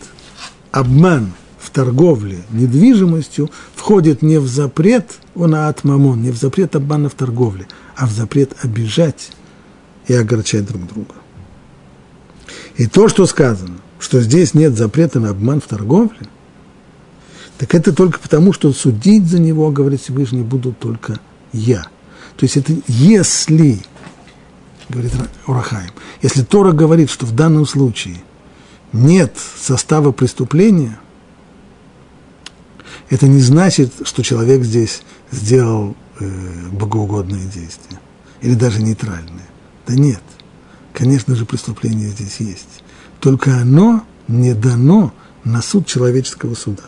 обман 0.71 1.31
в 1.59 1.71
торговле 1.71 2.39
недвижимостью 2.51 3.51
входит 3.75 4.21
не 4.21 4.39
в 4.39 4.47
запрет, 4.47 5.19
он 5.35 5.53
от 5.55 5.83
мамон, 5.83 6.21
не 6.21 6.31
в 6.31 6.37
запрет 6.37 6.75
обмана 6.75 7.09
в 7.09 7.13
торговле, 7.13 7.67
а 7.95 8.07
в 8.07 8.11
запрет 8.11 8.53
обижать 8.63 9.31
и 10.07 10.13
огорчать 10.13 10.65
друг 10.65 10.87
друга. 10.87 11.13
И 12.77 12.87
то, 12.87 13.07
что 13.07 13.25
сказано, 13.25 13.77
что 13.99 14.21
здесь 14.21 14.53
нет 14.53 14.75
запрета 14.75 15.19
на 15.19 15.29
обман 15.29 15.61
в 15.61 15.67
торговле, 15.67 16.27
так 17.59 17.75
это 17.75 17.93
только 17.93 18.19
потому, 18.19 18.51
что 18.53 18.73
судить 18.73 19.27
за 19.27 19.39
него, 19.39 19.69
говорит 19.69 20.01
Всевышний, 20.01 20.41
буду 20.41 20.73
только 20.73 21.19
я. 21.53 21.83
То 22.35 22.45
есть 22.45 22.57
это 22.57 22.73
если, 22.87 23.79
говорит 24.89 25.11
Урахаем, 25.45 25.91
если 26.23 26.41
Тора 26.43 26.71
говорит, 26.71 27.11
что 27.11 27.27
в 27.27 27.35
данном 27.35 27.67
случае 27.67 28.17
нет 28.91 29.35
состава 29.59 30.11
преступления– 30.11 30.97
это 33.09 33.27
не 33.27 33.41
значит, 33.41 33.91
что 34.03 34.23
человек 34.23 34.63
здесь 34.63 35.01
сделал 35.31 35.95
э, 36.19 36.29
богоугодное 36.71 37.45
действие 37.45 37.99
или 38.41 38.53
даже 38.53 38.81
нейтральное. 38.81 39.47
Да 39.87 39.95
нет, 39.95 40.21
конечно 40.93 41.35
же, 41.35 41.45
преступление 41.45 42.09
здесь 42.09 42.39
есть. 42.39 42.83
Только 43.19 43.57
оно 43.57 44.03
не 44.27 44.53
дано 44.53 45.13
на 45.43 45.61
суд 45.61 45.87
человеческого 45.87 46.53
суда. 46.53 46.83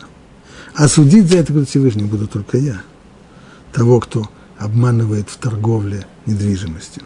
А 0.74 0.88
судить 0.88 1.28
за 1.28 1.38
это, 1.38 1.52
говорит 1.52 1.68
Всевышний, 1.68 2.04
буду 2.04 2.26
только 2.26 2.58
я. 2.58 2.82
Того, 3.72 4.00
кто 4.00 4.28
обманывает 4.58 5.28
в 5.28 5.36
торговле 5.36 6.06
недвижимостью. 6.26 7.02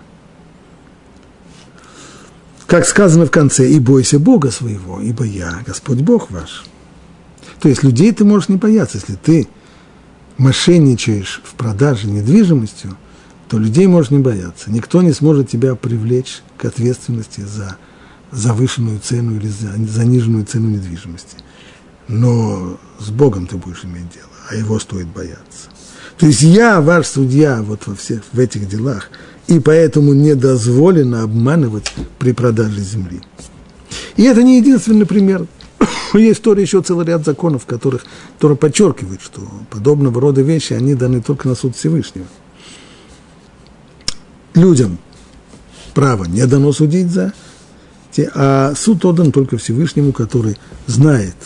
Как 2.67 2.87
сказано 2.87 3.27
в 3.27 3.31
конце, 3.31 3.71
и 3.71 3.79
бойся 3.79 4.19
Бога 4.19 4.51
своего, 4.51 5.01
ибо 5.01 5.25
я, 5.25 5.63
Господь 5.65 6.01
Бог 6.01 6.31
ваш. 6.31 6.65
То 7.61 7.69
есть 7.69 7.83
людей 7.83 8.13
ты 8.13 8.25
можешь 8.25 8.49
не 8.49 8.57
бояться, 8.57 8.99
если 8.99 9.15
ты 9.15 9.49
мошенничаешь 10.37 11.41
в 11.45 11.55
продаже 11.55 12.09
недвижимостью, 12.09 12.97
то 13.49 13.59
людей 13.59 13.87
можешь 13.87 14.11
не 14.11 14.19
бояться. 14.19 14.71
Никто 14.71 15.03
не 15.03 15.13
сможет 15.13 15.49
тебя 15.49 15.77
привлечь 15.77 16.43
к 16.59 16.65
ответственности 16.65 17.43
за 17.43 17.77
завышенную 18.33 18.99
цену 18.99 19.37
или 19.37 19.49
за 19.49 19.73
заниженную 19.87 20.45
цену 20.45 20.69
недвижимости. 20.69 21.37
Но 22.09 22.79
с 22.99 23.11
Богом 23.11 23.47
ты 23.47 23.57
будешь 23.57 23.85
иметь 23.85 24.11
дело, 24.15 24.31
а 24.49 24.55
его 24.55 24.79
стоит 24.79 25.09
бояться. 25.09 25.69
То 26.19 26.27
есть 26.27 26.43
я 26.43 26.81
ваш 26.81 27.07
судья 27.07 27.63
вот 27.63 27.87
во 27.87 27.95
всех 27.95 28.23
в 28.33 28.39
этих 28.39 28.69
делах– 28.69 29.11
и 29.47 29.61
поэтому 29.61 30.13
не 30.13 30.35
дозволено 30.35 31.23
обманывать 31.23 31.93
при 32.19 32.33
продаже 32.33 32.81
земли. 32.81 33.21
И 34.17 34.25
это 34.25 34.43
не 34.43 34.59
единственный 34.59 35.07
пример. 35.07 35.47
Есть 36.15 36.43
тоже 36.43 36.63
еще 36.63 36.83
целый 36.83 37.07
ряд 37.07 37.25
законов, 37.25 37.63
в 37.63 37.67
которых 37.67 38.05
Тора 38.39 38.57
подчеркивает, 38.57 39.21
что 39.23 39.43
подобного 39.71 40.21
рода 40.21 40.43
вещи, 40.43 40.73
они 40.73 40.95
даны 40.95 41.23
только 41.23 41.49
на 41.49 41.55
суд 41.55 41.77
Всевышнего. 41.77 42.27
Людям 44.55 44.99
право 45.95 46.25
не 46.25 46.45
дано 46.47 46.73
судить 46.73 47.11
за, 47.11 47.33
а 48.35 48.73
суд 48.75 49.05
отдан 49.05 49.31
только 49.31 49.59
Всевышнему, 49.59 50.13
который 50.13 50.59
знает 50.87 51.37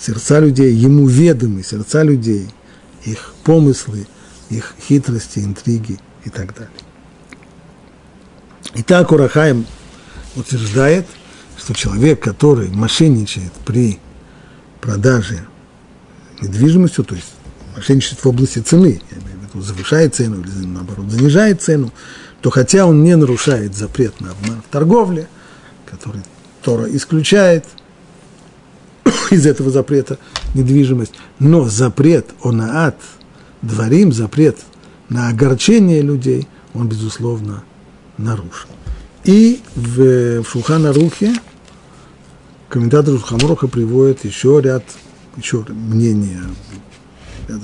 сердца 0.00 0.40
людей, 0.40 0.72
ему 0.72 1.06
ведомы 1.06 1.62
сердца 1.62 2.02
людей, 2.02 2.48
их 3.04 3.34
помыслы, 3.44 4.06
их 4.48 4.74
хитрости, 4.86 5.40
интриги 5.40 5.98
и 6.24 6.30
так 6.30 6.54
далее. 6.54 6.70
Итак, 8.74 9.12
Урахаем 9.12 9.66
утверждает, 10.36 11.06
что 11.56 11.74
человек, 11.74 12.20
который 12.20 12.68
мошенничает 12.70 13.52
при 13.64 13.98
продаже 14.80 15.46
недвижимости, 16.40 17.02
то 17.02 17.14
есть 17.14 17.32
мошенничает 17.76 18.24
в 18.24 18.26
области 18.26 18.60
цены, 18.60 19.00
я 19.10 19.18
имею 19.18 19.38
в 19.38 19.42
виду, 19.42 19.62
завышает 19.62 20.14
цену 20.14 20.40
или 20.40 20.66
наоборот 20.66 21.10
занижает 21.10 21.62
цену, 21.62 21.92
то 22.40 22.50
хотя 22.50 22.86
он 22.86 23.02
не 23.02 23.16
нарушает 23.16 23.76
запрет 23.76 24.20
на 24.20 24.30
обман 24.30 24.62
в 24.62 24.72
торговле, 24.72 25.28
который 25.84 26.22
Тора 26.62 26.86
исключает 26.94 27.66
из 29.30 29.46
этого 29.46 29.70
запрета 29.70 30.18
недвижимость, 30.54 31.14
но 31.38 31.68
запрет 31.68 32.30
он 32.42 32.60
ад 32.62 32.96
дворим, 33.62 34.12
запрет 34.12 34.58
на 35.08 35.28
огорчение 35.28 36.02
людей, 36.02 36.48
он, 36.74 36.88
безусловно, 36.88 37.64
нарушен. 38.16 38.68
И 39.24 39.60
в, 39.74 40.42
в 40.42 40.48
Шулхана 40.48 40.92
Рухе 40.92 41.34
комментатор 42.68 43.14
Шулханоруха 43.14 43.68
приводит 43.68 44.24
еще 44.24 44.60
ряд, 44.62 44.84
еще 45.36 45.64
мнения 45.68 46.42
ряд 47.48 47.60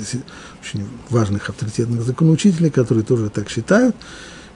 очень 0.63 0.87
важных 1.11 1.49
авторитетных 1.49 2.03
законоучителей, 2.03 2.71
которые 2.71 3.05
тоже 3.05 3.31
так 3.31 3.49
считают, 3.49 3.95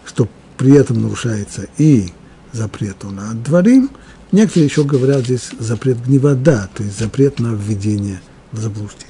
что 0.04 0.28
при 0.56 0.74
этом 0.74 1.00
нарушается 1.00 1.68
и 1.78 2.12
запрет 2.52 3.04
на 3.04 3.32
дворим. 3.34 3.90
Некоторые 4.32 4.66
еще 4.66 4.84
говорят 4.84 5.24
здесь 5.24 5.50
запрет 5.58 6.04
гневода, 6.04 6.70
то 6.74 6.84
есть 6.84 6.98
запрет 6.98 7.40
на 7.40 7.54
введение 7.54 8.20
в 8.52 8.60
заблуждение. 8.60 9.08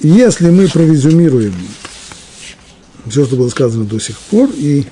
Если 0.00 0.48
мы 0.50 0.68
провизумируем 0.68 1.54
все, 3.06 3.24
что 3.24 3.36
было 3.36 3.48
сказано 3.48 3.84
до 3.84 3.98
сих 3.98 4.16
пор, 4.18 4.48
и, 4.54 4.86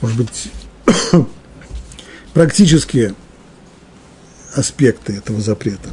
может 0.00 0.16
быть, 0.16 0.50
практические 2.34 3.14
аспекты 4.54 5.14
этого 5.14 5.40
запрета. 5.40 5.88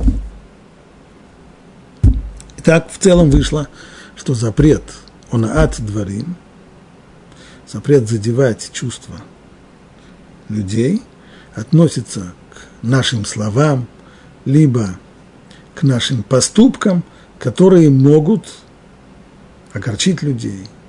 Итак, 2.57 2.89
в 2.91 2.97
целом 2.97 3.29
вышло, 3.29 3.67
что 4.15 4.33
запрет 4.33 4.83
он 5.31 5.45
ад 5.45 5.75
дворим, 5.79 6.35
запрет 7.67 8.09
задевать 8.09 8.71
чувства 8.73 9.21
людей, 10.49 11.01
относится 11.55 12.33
к 12.53 12.85
нашим 12.85 13.25
словам, 13.25 13.87
либо 14.45 14.99
к 15.75 15.83
нашим 15.83 16.23
поступкам, 16.23 17.03
которые 17.37 17.89
могут 17.89 18.47
огорчить 19.73 20.21
людей– 20.21 20.67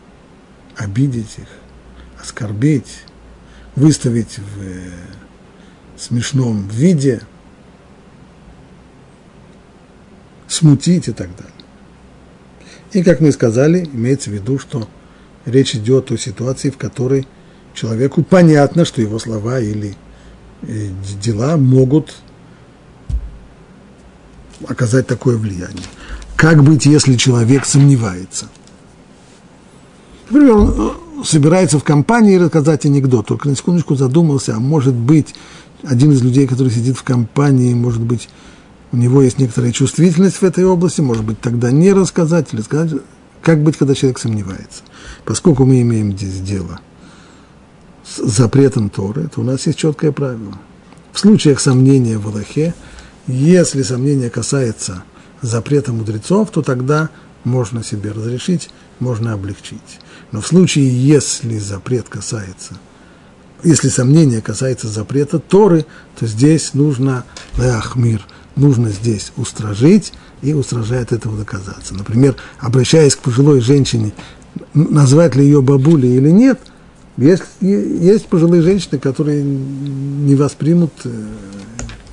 обидеть 0.80 1.38
их, 1.38 1.48
оскорбить, 2.20 3.02
выставить 3.76 4.38
в 4.38 4.62
э, 4.62 4.90
смешном 5.96 6.68
виде, 6.68 7.20
смутить 10.48 11.08
и 11.08 11.12
так 11.12 11.28
далее. 11.36 11.52
И, 12.92 13.02
как 13.02 13.20
мы 13.20 13.30
сказали, 13.30 13.84
имеется 13.84 14.30
в 14.30 14.32
виду, 14.32 14.58
что 14.58 14.88
речь 15.44 15.74
идет 15.76 16.10
о 16.10 16.16
ситуации, 16.16 16.70
в 16.70 16.78
которой 16.78 17.28
человеку 17.80 18.22
понятно, 18.22 18.84
что 18.84 19.00
его 19.00 19.18
слова 19.18 19.60
или 19.60 19.96
э, 20.62 20.88
дела 21.22 21.56
могут 21.56 22.14
оказать 24.68 25.06
такое 25.06 25.36
влияние. 25.36 25.86
Как 26.36 26.62
быть, 26.62 26.86
если 26.86 27.16
человек 27.16 27.64
сомневается– 27.64 28.48
Например, 30.30 30.54
он 30.54 30.74
э, 30.76 31.24
собирается 31.24 31.78
в 31.78 31.84
компании 31.84 32.36
рассказать 32.36 32.86
анекдот, 32.86 33.26
только 33.26 33.48
на 33.48 33.56
секундочку 33.56 33.96
задумался, 33.96 34.54
а 34.54 34.60
может 34.60 34.94
быть, 34.94 35.34
один 35.82 36.12
из 36.12 36.22
людей, 36.22 36.46
который 36.46 36.70
сидит 36.70 36.96
в 36.96 37.02
компании, 37.02 37.74
может 37.74 38.00
быть, 38.00 38.28
у 38.92 38.96
него 38.96 39.22
есть 39.22 39.38
некоторая 39.38 39.72
чувствительность 39.72 40.36
в 40.36 40.42
этой 40.44 40.64
области, 40.64 41.00
может 41.00 41.24
быть, 41.24 41.40
тогда 41.40 41.72
не 41.72 41.92
рассказать 41.92 42.48
или 42.52 42.60
сказать, 42.60 43.00
как 43.42 43.62
быть, 43.62 43.76
когда 43.76 43.94
человек 43.94 44.18
сомневается. 44.18 44.82
Поскольку 45.24 45.64
мы 45.64 45.80
имеем 45.80 46.16
здесь 46.16 46.40
дело 46.40 46.80
с 48.10 48.18
запретом 48.18 48.90
Торы, 48.90 49.28
то 49.28 49.40
у 49.40 49.44
нас 49.44 49.66
есть 49.66 49.78
четкое 49.78 50.12
правило. 50.12 50.58
В 51.12 51.18
случаях 51.18 51.60
сомнения 51.60 52.18
в 52.18 52.26
Аллахе, 52.28 52.74
если 53.26 53.82
сомнение 53.82 54.30
касается 54.30 55.04
запрета 55.42 55.92
мудрецов, 55.92 56.50
то 56.50 56.62
тогда 56.62 57.10
можно 57.44 57.82
себе 57.84 58.10
разрешить, 58.10 58.70
можно 58.98 59.32
облегчить. 59.32 60.00
Но 60.32 60.40
в 60.40 60.46
случае, 60.46 60.88
если 60.88 61.58
запрет 61.58 62.08
касается, 62.08 62.74
если 63.62 63.88
сомнение 63.88 64.40
касается 64.40 64.88
запрета 64.88 65.38
Торы, 65.38 65.84
то 66.18 66.26
здесь 66.26 66.74
нужно 66.74 67.24
леахмир, 67.58 68.26
нужно 68.56 68.90
здесь 68.90 69.32
устражить 69.36 70.12
и 70.42 70.54
устражает 70.54 71.12
этого 71.12 71.36
доказаться. 71.36 71.94
Например, 71.94 72.36
обращаясь 72.58 73.16
к 73.16 73.20
пожилой 73.20 73.60
женщине, 73.60 74.12
назвать 74.74 75.36
ли 75.36 75.44
ее 75.44 75.62
бабулей 75.62 76.16
или 76.16 76.30
нет, 76.30 76.60
есть, 77.16 77.44
есть 77.60 78.26
пожилые 78.28 78.62
женщины, 78.62 78.98
которые 78.98 79.42
не 79.42 80.34
воспримут 80.34 80.92
э, 81.04 81.10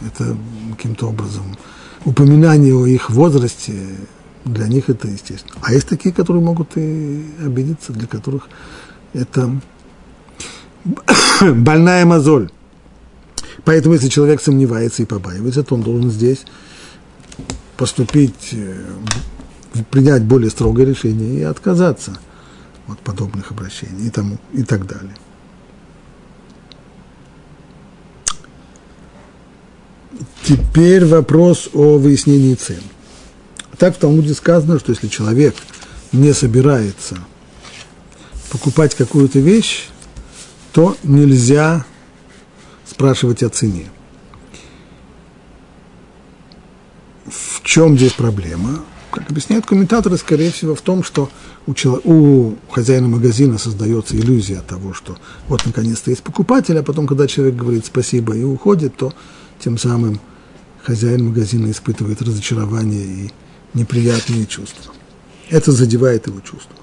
это 0.05 0.37
каким-то 0.75 1.07
образом 1.07 1.57
упоминание 2.05 2.73
о 2.73 2.85
их 2.85 3.09
возрасте, 3.09 3.73
для 4.45 4.67
них 4.67 4.89
это 4.89 5.07
естественно. 5.07 5.55
А 5.61 5.73
есть 5.73 5.87
такие, 5.87 6.13
которые 6.13 6.43
могут 6.43 6.77
и 6.77 7.25
обидеться, 7.43 7.91
для 7.91 8.07
которых 8.07 8.47
это 9.13 9.59
больная 11.41 12.05
мозоль. 12.05 12.49
Поэтому, 13.65 13.95
если 13.95 14.07
человек 14.07 14.41
сомневается 14.41 15.03
и 15.03 15.05
побаивается, 15.05 15.63
то 15.63 15.75
он 15.75 15.81
должен 15.81 16.09
здесь 16.09 16.45
поступить, 17.75 18.53
э, 18.53 18.83
принять 19.91 20.23
более 20.23 20.49
строгое 20.49 20.85
решение 20.85 21.39
и 21.39 21.43
отказаться 21.43 22.17
от 22.87 22.99
подобных 22.99 23.51
обращений 23.51 24.07
и, 24.07 24.09
тому, 24.09 24.37
и 24.53 24.63
так 24.63 24.85
далее. 24.87 25.15
Теперь 30.43 31.05
вопрос 31.05 31.69
о 31.73 31.97
выяснении 31.97 32.55
цен. 32.55 32.81
Так 33.77 33.95
в 33.95 33.99
Талмуде 33.99 34.33
сказано, 34.33 34.79
что 34.79 34.91
если 34.91 35.07
человек 35.07 35.55
не 36.11 36.33
собирается 36.33 37.17
покупать 38.49 38.95
какую-то 38.95 39.39
вещь, 39.39 39.89
то 40.71 40.95
нельзя 41.03 41.85
спрашивать 42.85 43.43
о 43.43 43.49
цене. 43.49 43.89
В 47.25 47.61
чем 47.63 47.97
здесь 47.97 48.13
проблема? 48.13 48.85
Как 49.11 49.29
объясняют 49.29 49.65
комментаторы, 49.65 50.17
скорее 50.17 50.51
всего, 50.51 50.73
в 50.75 50.81
том, 50.81 51.03
что 51.03 51.29
у, 51.67 51.73
чело... 51.73 52.01
у 52.03 52.55
хозяина 52.71 53.07
магазина 53.07 53.57
создается 53.57 54.15
иллюзия 54.15 54.61
того, 54.61 54.93
что 54.93 55.17
вот 55.47 55.65
наконец-то 55.65 56.09
есть 56.09 56.23
покупатель, 56.23 56.77
а 56.79 56.83
потом, 56.83 57.05
когда 57.05 57.27
человек 57.27 57.55
говорит 57.55 57.85
спасибо 57.85 58.35
и 58.35 58.43
уходит, 58.43 58.95
то 58.95 59.13
тем 59.59 59.77
самым 59.77 60.19
хозяин 60.81 61.25
магазина 61.25 61.69
испытывает 61.69 62.21
разочарование 62.21 63.05
и 63.05 63.31
неприятные 63.73 64.45
чувства. 64.45 64.93
Это 65.49 65.71
задевает 65.71 66.27
его 66.27 66.39
чувства. 66.39 66.75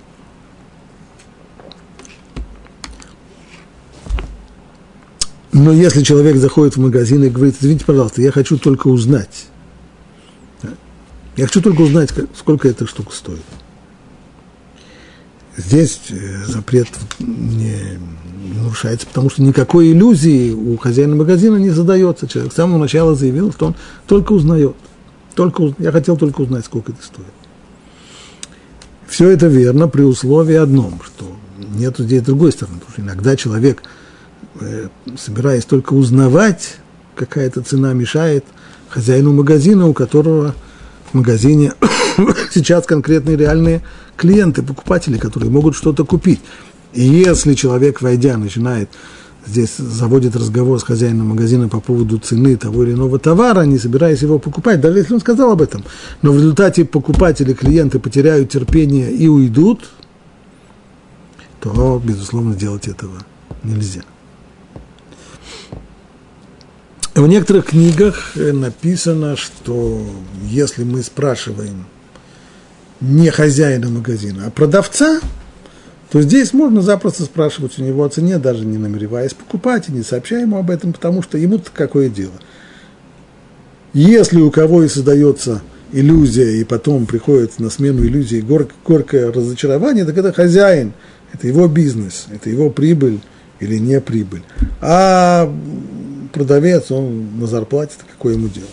Но 5.52 5.72
если 5.72 6.02
человек 6.02 6.36
заходит 6.36 6.76
в 6.76 6.80
магазин 6.80 7.22
и 7.22 7.28
говорит, 7.30 7.54
извините, 7.58 7.84
пожалуйста, 7.84 8.20
я 8.20 8.32
хочу 8.32 8.58
только 8.58 8.88
узнать, 8.88 9.46
я 11.36 11.44
хочу 11.44 11.62
только 11.62 11.82
узнать, 11.82 12.12
сколько 12.36 12.68
эта 12.68 12.86
штука 12.86 13.12
стоит. 13.12 13.40
Здесь 15.56 16.00
э, 16.10 16.44
запрет 16.46 16.88
не 17.20 17.98
нарушается, 18.56 19.06
потому 19.06 19.30
что 19.30 19.42
никакой 19.42 19.92
иллюзии 19.92 20.52
у 20.52 20.76
хозяина 20.76 21.14
магазина 21.14 21.56
не 21.56 21.70
задается. 21.70 22.26
Человек 22.26 22.52
с 22.52 22.56
самого 22.56 22.78
начала 22.78 23.14
заявил, 23.14 23.52
что 23.52 23.66
он 23.66 23.76
только 24.06 24.32
узнает. 24.32 24.74
Только, 25.34 25.74
я 25.78 25.92
хотел 25.92 26.16
только 26.16 26.42
узнать, 26.42 26.64
сколько 26.64 26.92
это 26.92 27.02
стоит. 27.02 27.26
Все 29.06 29.28
это 29.30 29.46
верно 29.46 29.88
при 29.88 30.02
условии 30.02 30.56
одном, 30.56 31.00
что 31.04 31.36
нет 31.74 31.96
здесь 31.98 32.22
другой 32.22 32.52
стороны. 32.52 32.78
Потому 32.78 32.92
что 32.92 33.02
иногда 33.02 33.36
человек, 33.36 33.82
э, 34.60 34.88
собираясь 35.16 35.64
только 35.64 35.94
узнавать, 35.94 36.76
какая-то 37.14 37.62
цена 37.62 37.92
мешает 37.92 38.44
хозяину 38.88 39.32
магазина, 39.32 39.86
у 39.86 39.92
которого 39.92 40.54
магазине 41.14 41.72
сейчас 42.52 42.86
конкретные 42.86 43.36
реальные 43.36 43.82
клиенты, 44.16 44.62
покупатели, 44.62 45.18
которые 45.18 45.50
могут 45.50 45.74
что-то 45.74 46.04
купить. 46.04 46.40
И 46.92 47.02
если 47.02 47.54
человек, 47.54 48.02
войдя, 48.02 48.36
начинает 48.36 48.88
здесь 49.46 49.76
заводит 49.76 50.36
разговор 50.36 50.78
с 50.80 50.84
хозяином 50.84 51.28
магазина 51.28 51.68
по 51.68 51.80
поводу 51.80 52.18
цены 52.18 52.56
того 52.56 52.84
или 52.84 52.92
иного 52.92 53.18
товара, 53.18 53.62
не 53.62 53.78
собираясь 53.78 54.22
его 54.22 54.38
покупать, 54.38 54.80
даже 54.80 54.98
если 54.98 55.14
он 55.14 55.20
сказал 55.20 55.52
об 55.52 55.62
этом, 55.62 55.84
но 56.22 56.32
в 56.32 56.36
результате 56.36 56.84
покупатели, 56.84 57.52
клиенты 57.52 57.98
потеряют 57.98 58.50
терпение 58.50 59.12
и 59.12 59.28
уйдут, 59.28 59.90
то, 61.60 62.00
безусловно, 62.02 62.54
делать 62.54 62.88
этого 62.88 63.18
нельзя. 63.62 64.02
В 67.14 67.28
некоторых 67.28 67.66
книгах 67.66 68.32
написано, 68.34 69.36
что 69.36 70.04
если 70.48 70.82
мы 70.82 71.00
спрашиваем 71.04 71.86
не 73.00 73.30
хозяина 73.30 73.88
магазина, 73.88 74.46
а 74.46 74.50
продавца, 74.50 75.20
то 76.10 76.20
здесь 76.20 76.52
можно 76.52 76.82
запросто 76.82 77.22
спрашивать 77.22 77.78
у 77.78 77.84
него 77.84 78.02
о 78.02 78.08
цене, 78.08 78.38
даже 78.38 78.64
не 78.64 78.78
намереваясь 78.78 79.32
покупать 79.32 79.88
и 79.88 79.92
не 79.92 80.02
сообщая 80.02 80.42
ему 80.42 80.58
об 80.58 80.70
этом, 80.70 80.92
потому 80.92 81.22
что 81.22 81.38
ему-то 81.38 81.70
какое 81.72 82.08
дело. 82.08 82.32
Если 83.92 84.40
у 84.40 84.50
кого 84.50 84.82
и 84.82 84.88
создается 84.88 85.62
иллюзия, 85.92 86.60
и 86.60 86.64
потом 86.64 87.06
приходит 87.06 87.60
на 87.60 87.70
смену 87.70 88.02
иллюзии 88.04 88.40
гор, 88.40 88.66
горькое 88.84 89.30
разочарование, 89.30 90.04
так 90.04 90.18
это 90.18 90.32
хозяин, 90.32 90.92
это 91.32 91.46
его 91.46 91.68
бизнес, 91.68 92.26
это 92.32 92.50
его 92.50 92.70
прибыль 92.70 93.20
или 93.60 93.78
не 93.78 94.00
прибыль. 94.00 94.42
А 94.80 95.48
продавец, 96.34 96.90
он 96.90 97.38
на 97.38 97.46
зарплате, 97.46 97.94
какое 98.10 98.34
ему 98.34 98.48
дело. 98.48 98.68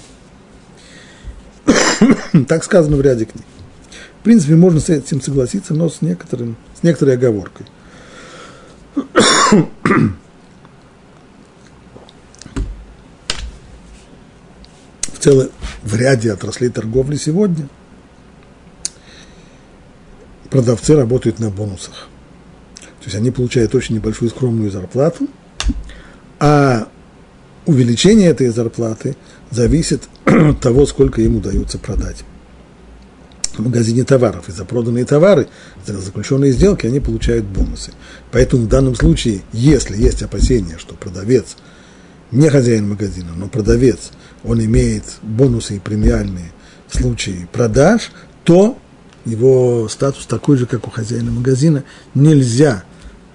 так 2.47 2.63
сказано 2.63 2.97
в 2.97 3.01
ряде 3.01 3.25
книг. 3.25 3.45
В 4.19 4.23
принципе, 4.23 4.55
можно 4.55 4.79
с 4.79 4.89
этим 4.89 5.21
согласиться, 5.21 5.73
но 5.73 5.89
с, 5.89 6.01
некоторым, 6.01 6.55
с 6.79 6.83
некоторой 6.83 7.15
оговоркой. 7.15 7.65
в 8.95 9.03
целом, 15.19 15.49
в 15.83 15.95
ряде 15.95 16.33
отраслей 16.33 16.69
торговли 16.69 17.15
сегодня 17.15 17.67
продавцы 20.49 20.95
работают 20.95 21.39
на 21.39 21.49
бонусах. 21.49 22.07
То 22.99 23.05
есть 23.05 23.15
они 23.15 23.31
получают 23.31 23.73
очень 23.75 23.95
небольшую 23.95 24.29
скромную 24.29 24.71
зарплату, 24.71 25.27
а 26.39 26.89
увеличение 27.65 28.29
этой 28.29 28.49
зарплаты 28.49 29.15
зависит 29.49 30.03
от 30.25 30.59
того, 30.59 30.85
сколько 30.85 31.21
им 31.21 31.37
удается 31.37 31.77
продать 31.77 32.23
в 33.53 33.59
магазине 33.59 34.03
товаров. 34.03 34.49
И 34.49 34.51
за 34.51 34.65
проданные 34.65 35.05
товары, 35.05 35.47
за 35.85 35.99
заключенные 35.99 36.51
сделки, 36.51 36.85
они 36.85 36.99
получают 36.99 37.45
бонусы. 37.45 37.91
Поэтому 38.31 38.63
в 38.63 38.67
данном 38.67 38.95
случае, 38.95 39.41
если 39.51 39.97
есть 40.01 40.23
опасение, 40.23 40.77
что 40.77 40.95
продавец 40.95 41.57
не 42.31 42.49
хозяин 42.49 42.89
магазина, 42.89 43.33
но 43.35 43.47
продавец, 43.47 44.11
он 44.43 44.63
имеет 44.63 45.03
бонусы 45.21 45.75
и 45.75 45.79
премиальные 45.79 46.51
в 46.87 46.95
случае 46.97 47.47
продаж, 47.51 48.11
то 48.43 48.77
его 49.25 49.87
статус 49.89 50.25
такой 50.25 50.57
же, 50.57 50.65
как 50.65 50.87
у 50.87 50.89
хозяина 50.89 51.31
магазина. 51.31 51.83
Нельзя 52.15 52.83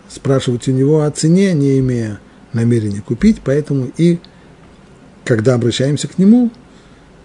спрашивать 0.09 0.67
у 0.69 0.73
него 0.73 1.03
о 1.03 1.11
цене, 1.11 1.53
не 1.53 1.79
имея 1.79 2.21
намерения 2.53 3.01
купить, 3.01 3.41
поэтому 3.45 3.91
и 3.97 4.19
когда 5.25 5.55
обращаемся 5.55 6.09
к 6.09 6.19
нему 6.19 6.51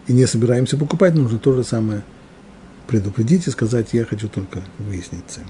и 0.08 0.14
не 0.14 0.26
собираемся 0.26 0.78
покупать, 0.78 1.14
нужно 1.14 1.40
то 1.40 1.54
же 1.54 1.64
самое 1.64 2.04
предупредить 2.88 3.48
и 3.48 3.52
сказать, 3.52 3.90
я 3.94 4.06
хочу 4.06 4.28
только 4.28 4.62
выяснить 4.80 5.24
цену. 5.28 5.48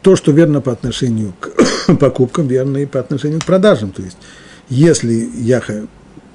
То, 0.00 0.16
что 0.16 0.32
верно 0.32 0.60
по 0.60 0.72
отношению 0.72 1.34
к 1.38 1.96
покупкам, 2.00 2.48
верно 2.48 2.78
и 2.78 2.86
по 2.86 2.98
отношению 2.98 3.40
к 3.40 3.44
продажам. 3.44 3.92
То 3.92 4.02
есть, 4.02 4.16
если, 4.68 5.30
я, 5.34 5.62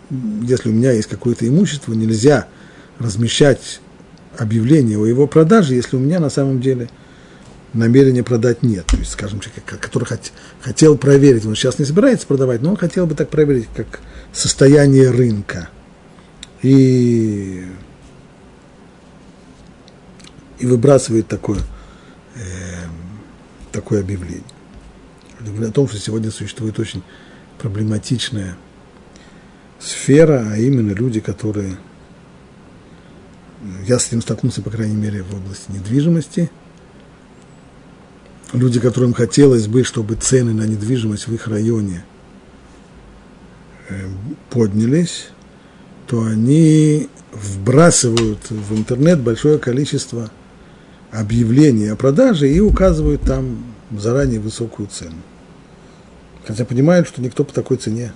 если 0.10 0.70
у 0.70 0.74
меня 0.74 0.92
есть 0.92 1.10
какое-то 1.10 1.46
имущество, 1.48 1.94
нельзя 1.94 2.48
размещать 3.00 3.82
объявление 4.38 4.98
о 4.98 5.06
его 5.06 5.28
продаже, 5.28 5.74
если 5.74 5.98
у 5.98 6.00
меня 6.00 6.20
на 6.20 6.30
самом 6.30 6.62
деле– 6.62 6.90
намерения 7.74 8.24
продать 8.24 8.64
нет. 8.64 8.86
То 8.86 8.98
есть, 8.98 9.12
скажем, 9.12 9.40
человек, 9.40 9.66
который 9.66 10.06
хот, 10.06 10.32
хотел 10.62 10.98
проверить, 10.98 11.46
он 11.46 11.56
сейчас 11.56 11.80
не 11.80 11.86
собирается 11.86 12.28
продавать, 12.28 12.62
но 12.62 12.72
он 12.72 12.78
хотел 12.78 13.06
бы 13.06 13.16
так 13.16 13.30
проверить, 13.30 13.68
как 13.76 14.00
состояние 14.32 15.12
рынка. 15.12 15.70
И, 16.62 17.68
и 20.60 20.66
выбрасывает 20.66 21.28
такое, 21.28 21.60
э, 22.36 22.40
такое 23.72 24.02
объявление. 24.02 24.44
Говорит 25.40 25.70
о 25.70 25.74
том, 25.74 25.88
что 25.88 26.00
сегодня 26.00 26.32
существует 26.32 26.80
очень 26.80 27.04
проблематичная 27.60 28.58
сфера, 29.80 30.48
а 30.52 30.58
именно 30.58 30.92
люди, 30.92 31.20
которые... 31.20 31.78
Я 33.86 34.00
с 34.00 34.08
этим 34.08 34.22
столкнулся, 34.22 34.62
по 34.62 34.70
крайней 34.70 34.96
мере, 34.96 35.24
в 35.24 35.34
области 35.36 35.72
недвижимости– 35.72 36.50
люди, 38.54 38.80
которым 38.80 39.14
хотелось 39.14 39.68
бы, 39.68 39.84
чтобы 39.84 40.16
цены 40.16 40.54
на 40.54 40.64
недвижимость 40.64 41.28
в 41.28 41.34
их 41.34 41.48
районе 41.48 42.04
э, 43.90 44.08
поднялись, 44.50 45.30
то 46.08 46.24
они 46.24 47.10
вбрасывают 47.34 48.50
в 48.50 48.78
интернет 48.78 49.20
большое 49.20 49.60
количество 49.60 50.32
объявлений 51.12 51.88
о 51.88 51.96
продаже 51.96 52.50
и 52.50 52.60
указывают 52.60 53.22
там 53.22 53.64
заранее 53.92 54.40
высокую 54.40 54.88
цену. 54.88 55.22
Хотя 56.46 56.66
понимают, 56.66 57.08
что 57.08 57.22
никто 57.22 57.44
по 57.44 57.54
такой 57.54 57.78
цене 57.78 58.14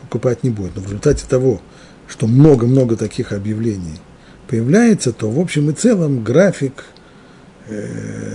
покупать 0.00 0.44
не 0.44 0.50
будет. 0.50 0.76
Но 0.76 0.82
в 0.82 0.86
результате 0.86 1.26
того, 1.28 1.60
что 2.06 2.26
много-много 2.26 2.96
таких 2.96 3.32
объявлений 3.32 3.98
появляется, 4.46 5.12
то 5.12 5.30
в 5.30 5.40
общем 5.40 5.70
и 5.70 5.72
целом 5.72 6.22
график– 6.22 6.84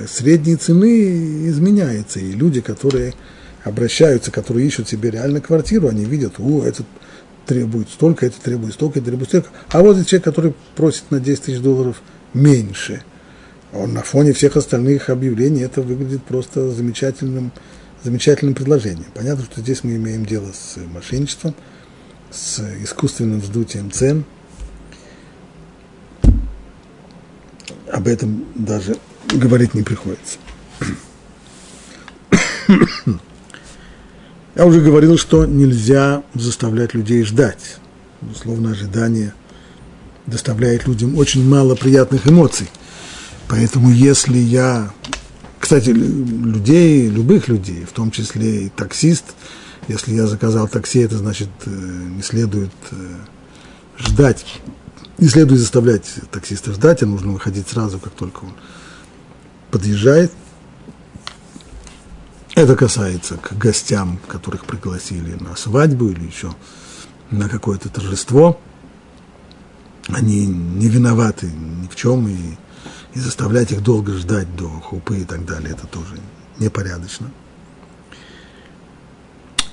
средней 0.07 0.55
цены 0.55 1.47
изменяется. 1.47 2.19
И 2.19 2.31
люди, 2.31 2.61
которые 2.61 3.13
обращаются, 3.63 4.31
которые 4.31 4.67
ищут 4.67 4.87
себе 4.87 5.11
реально 5.11 5.41
квартиру, 5.41 5.87
они 5.87 6.05
видят, 6.05 6.35
о, 6.39 6.63
этот 6.63 6.85
требует 7.45 7.89
столько, 7.89 8.25
это 8.25 8.39
требует 8.41 8.73
столько, 8.73 8.99
это 8.99 9.07
требует 9.07 9.29
столько. 9.29 9.49
А 9.69 9.81
вот 9.81 10.05
человек, 10.05 10.23
который 10.23 10.53
просит 10.75 11.09
на 11.11 11.19
10 11.19 11.43
тысяч 11.43 11.59
долларов 11.59 12.01
меньше, 12.33 13.03
он 13.73 13.93
на 13.93 14.01
фоне 14.01 14.33
всех 14.33 14.55
остальных 14.55 15.09
объявлений 15.09 15.61
это 15.61 15.81
выглядит 15.81 16.23
просто 16.23 16.71
замечательным, 16.71 17.51
замечательным 18.03 18.55
предложением. 18.55 19.07
Понятно, 19.13 19.45
что 19.45 19.61
здесь 19.61 19.83
мы 19.83 19.95
имеем 19.95 20.25
дело 20.25 20.51
с 20.53 20.77
мошенничеством, 20.93 21.55
с 22.31 22.59
искусственным 22.83 23.39
вздутием 23.39 23.91
цен. 23.91 24.23
Об 27.91 28.07
этом 28.07 28.45
даже 28.55 28.97
говорить 29.33 29.73
не 29.73 29.83
приходится. 29.83 30.37
Я 34.55 34.65
уже 34.65 34.81
говорил, 34.81 35.17
что 35.17 35.45
нельзя 35.45 36.23
заставлять 36.33 36.93
людей 36.93 37.23
ждать. 37.23 37.77
Условно, 38.31 38.71
ожидание 38.71 39.33
доставляет 40.25 40.87
людям 40.87 41.17
очень 41.17 41.47
мало 41.47 41.75
приятных 41.75 42.27
эмоций. 42.27 42.67
Поэтому 43.47 43.91
если 43.91 44.37
я, 44.37 44.91
кстати, 45.59 45.89
людей, 45.89 47.07
любых 47.07 47.47
людей, 47.47 47.85
в 47.85 47.93
том 47.93 48.11
числе 48.11 48.65
и 48.65 48.69
таксист, 48.69 49.25
если 49.87 50.15
я 50.15 50.27
заказал 50.27 50.67
такси, 50.67 50.99
это 50.99 51.17
значит 51.17 51.49
э, 51.65 51.69
не 51.69 52.21
следует 52.21 52.73
э, 52.91 52.95
ждать, 53.99 54.45
не 55.17 55.29
следует 55.29 55.61
заставлять 55.61 56.05
таксиста 56.31 56.73
ждать, 56.73 57.03
а 57.03 57.05
нужно 57.05 57.31
выходить 57.31 57.69
сразу, 57.69 57.99
как 57.99 58.13
только 58.13 58.43
он 58.43 58.53
подъезжает. 59.71 60.31
Это 62.55 62.75
касается 62.75 63.37
к 63.37 63.53
гостям, 63.57 64.19
которых 64.27 64.65
пригласили 64.65 65.35
на 65.35 65.55
свадьбу 65.55 66.09
или 66.09 66.25
еще 66.25 66.55
на 67.29 67.49
какое-то 67.49 67.89
торжество. 67.89 68.59
Они 70.07 70.47
не 70.47 70.87
виноваты 70.87 71.47
ни 71.47 71.87
в 71.87 71.95
чем, 71.95 72.27
и, 72.27 72.57
и 73.13 73.19
заставлять 73.19 73.71
их 73.71 73.83
долго 73.83 74.13
ждать 74.13 74.55
до 74.55 74.67
хупы 74.67 75.19
и 75.19 75.23
так 75.25 75.45
далее, 75.45 75.71
это 75.71 75.85
тоже 75.85 76.17
непорядочно. 76.57 77.29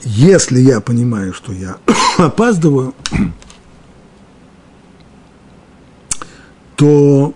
Если 0.02 0.60
я 0.60 0.80
понимаю, 0.80 1.32
что 1.32 1.52
я 1.52 1.78
опаздываю, 2.18 2.94
то 6.76 7.34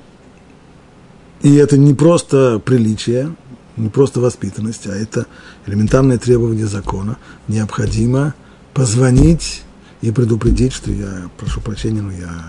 и 1.48 1.54
это 1.54 1.78
не 1.78 1.94
просто 1.94 2.60
приличие, 2.62 3.34
не 3.76 3.88
просто 3.88 4.20
воспитанность, 4.20 4.86
а 4.86 4.94
это 4.94 5.26
элементарное 5.66 6.18
требование 6.18 6.66
закона. 6.66 7.16
Необходимо 7.46 8.34
позвонить 8.74 9.62
и 10.02 10.10
предупредить, 10.10 10.72
что 10.74 10.90
я 10.90 11.30
прошу 11.38 11.60
прощения, 11.60 12.02
но 12.02 12.12
я 12.12 12.44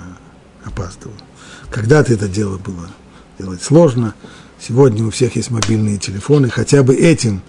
опаздываю. 0.66 1.18
Когда-то 1.70 2.14
это 2.14 2.28
дело 2.28 2.58
было 2.58 2.90
делать 3.38 3.64
сложно. 3.64 4.16
Сегодня 4.60 5.06
у 5.06 5.12
всех 5.12 5.38
есть 5.38 5.50
мобильные 5.50 5.98
телефоны. 5.98 6.50
Хотя 6.50 6.84
бы 6.84 6.94
этим 6.94 7.42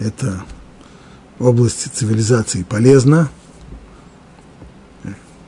это 0.00 0.42
область 1.38 1.94
цивилизации 1.94 2.64
полезна. 2.64 3.30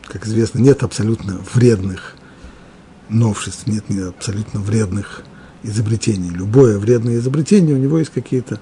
Как 0.05 0.27
известно, 0.27 0.59
нет 0.61 0.83
абсолютно 0.83 1.41
вредных 1.55 2.15
новшеств, 3.09 3.67
нет 3.67 3.85
абсолютно 4.09 4.61
вредных 4.61 5.25
изобретений. 5.63 6.31
Любое 6.31 6.79
вредное 6.79 7.17
изобретение, 7.17 7.75
у 7.75 7.79
него 7.79 7.99
есть 7.99 8.13
какие-то 8.13 8.61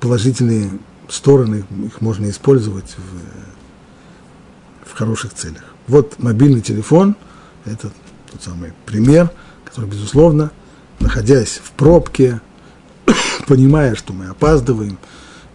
положительные 0.00 0.70
стороны, 1.08 1.64
их 1.84 2.00
можно 2.00 2.30
использовать 2.30 2.96
в, 2.96 4.90
в 4.90 4.92
хороших 4.94 5.34
целях. 5.34 5.64
Вот 5.86 6.18
мобильный 6.18 6.60
телефон– 6.60 7.16
это 7.64 7.90
тот 8.30 8.42
самый 8.42 8.72
пример, 8.86 9.30
который, 9.64 9.90
безусловно, 9.90 10.50
находясь 11.00 11.60
в 11.62 11.72
пробке, 11.72 12.40
понимая, 13.46 13.94
что 13.94 14.12
мы 14.12 14.26
опаздываем 14.26 14.98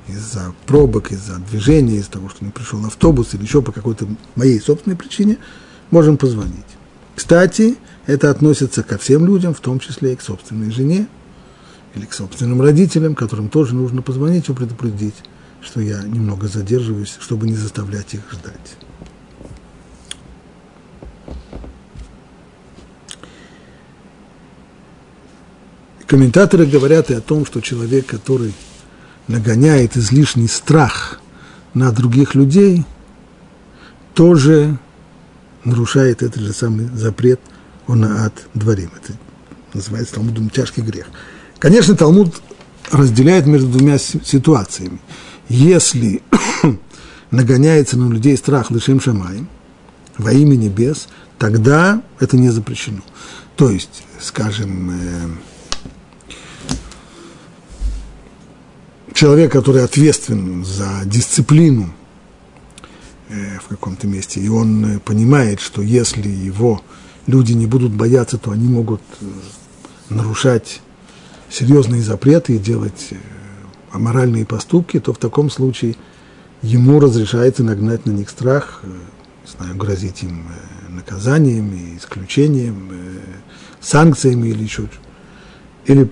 из-за 0.07 0.53
пробок, 0.65 1.11
из-за 1.11 1.37
движения, 1.37 1.97
из-за 1.97 2.11
того, 2.11 2.29
что 2.29 2.45
не 2.45 2.51
пришел 2.51 2.85
автобус 2.85 3.33
или 3.33 3.43
еще 3.43 3.61
по 3.61 3.71
какой-то 3.71 4.07
моей 4.35 4.59
собственной 4.59 4.95
причине, 4.95 5.37
можем 5.89 6.17
позвонить. 6.17 6.65
Кстати, 7.15 7.77
это 8.07 8.29
относится 8.29 8.83
ко 8.83 8.97
всем 8.97 9.25
людям, 9.25 9.53
в 9.53 9.59
том 9.59 9.79
числе 9.79 10.13
и 10.13 10.15
к 10.15 10.21
собственной 10.21 10.71
жене 10.71 11.07
или 11.95 12.05
к 12.05 12.13
собственным 12.13 12.61
родителям, 12.61 13.15
которым 13.15 13.49
тоже 13.49 13.73
нужно 13.73 14.01
позвонить 14.01 14.49
и 14.49 14.53
предупредить, 14.53 15.15
что 15.61 15.81
я 15.81 16.03
немного 16.03 16.47
задерживаюсь, 16.47 17.17
чтобы 17.19 17.47
не 17.47 17.55
заставлять 17.55 18.13
их 18.13 18.21
ждать. 18.31 18.77
Комментаторы 26.05 26.67
говорят 26.67 27.09
и 27.09 27.15
о 27.15 27.21
том, 27.21 27.47
что 27.47 27.61
человек, 27.61 28.05
который 28.05 28.53
нагоняет 29.27 29.97
излишний 29.97 30.47
страх 30.47 31.19
на 31.73 31.91
других 31.91 32.35
людей, 32.35 32.85
тоже 34.13 34.77
нарушает 35.63 36.21
этот 36.21 36.43
же 36.43 36.53
самый 36.53 36.89
запрет– 36.89 37.39
он 37.87 38.03
от 38.03 38.47
дворим. 38.53 38.91
Это 39.01 39.13
называется 39.73 40.15
Талмудом 40.15 40.49
тяжкий 40.49 40.81
грех. 40.81 41.07
Конечно, 41.59 41.95
Талмуд 41.95 42.35
разделяет 42.91 43.45
между 43.45 43.67
двумя 43.67 43.97
ситуациями. 43.97 44.99
Если 45.49 46.21
нагоняется 47.31 47.97
на 47.97 48.11
людей 48.11 48.37
страх 48.37 48.71
лишим 48.71 48.99
шамаем, 48.99 49.47
во 50.17 50.31
имя 50.31 50.55
небес, 50.55 51.07
тогда 51.37 52.01
это 52.19 52.37
не 52.37 52.49
запрещено. 52.49 53.01
То 53.55 53.69
есть, 53.69 54.03
скажем, 54.19 54.91
э, 54.91 55.27
человек, 59.13 59.51
который 59.51 59.83
ответственен 59.83 60.63
за 60.65 61.01
дисциплину 61.05 61.93
э, 63.29 63.59
в 63.59 63.67
каком-то 63.67 64.07
месте, 64.07 64.39
и 64.39 64.49
он 64.49 64.85
э, 64.85 64.99
понимает, 64.99 65.59
что 65.59 65.81
если 65.81 66.27
его 66.27 66.81
люди 67.27 67.53
не 67.53 67.65
будут 67.65 67.91
бояться, 67.91 68.37
то 68.37 68.51
они 68.51 68.67
могут 68.67 69.01
э, 69.21 69.25
нарушать 70.09 70.81
серьезные 71.49 72.01
запреты 72.01 72.55
и 72.55 72.59
делать 72.59 73.09
э, 73.11 73.15
аморальные 73.91 74.45
поступки, 74.45 74.99
то 74.99 75.13
в 75.13 75.17
таком 75.17 75.49
случае 75.49 75.95
ему 76.61 76.99
разрешается 76.99 77.63
нагнать 77.63 78.05
на 78.05 78.11
них 78.11 78.29
страх, 78.29 78.81
э, 78.83 78.87
не 78.87 79.51
знаю, 79.51 79.75
грозить 79.75 80.23
им 80.23 80.47
наказаниями, 80.89 81.97
исключением, 81.97 82.91
санкциями 83.81 84.47
или 84.47 84.63
еще, 84.63 84.89
или, 85.85 86.09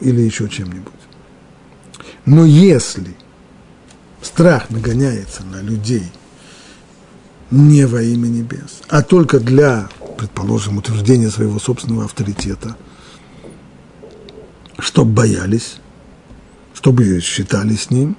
или 0.00 0.20
еще 0.20 0.48
чем-нибудь. 0.48 0.92
Но 2.24 2.44
если 2.44 3.16
страх 4.22 4.70
нагоняется 4.70 5.44
на 5.44 5.60
людей 5.60 6.10
не 7.50 7.86
во 7.86 8.02
имя 8.02 8.26
небес, 8.26 8.82
а 8.88 9.02
только 9.02 9.40
для 9.40 9.88
предположим, 10.18 10.78
утверждение 10.78 11.30
своего 11.30 11.58
собственного 11.58 12.04
авторитета, 12.04 12.76
чтобы 14.78 15.12
боялись, 15.12 15.76
чтобы 16.74 17.20
считали 17.20 17.74
с 17.74 17.90
ним, 17.90 18.16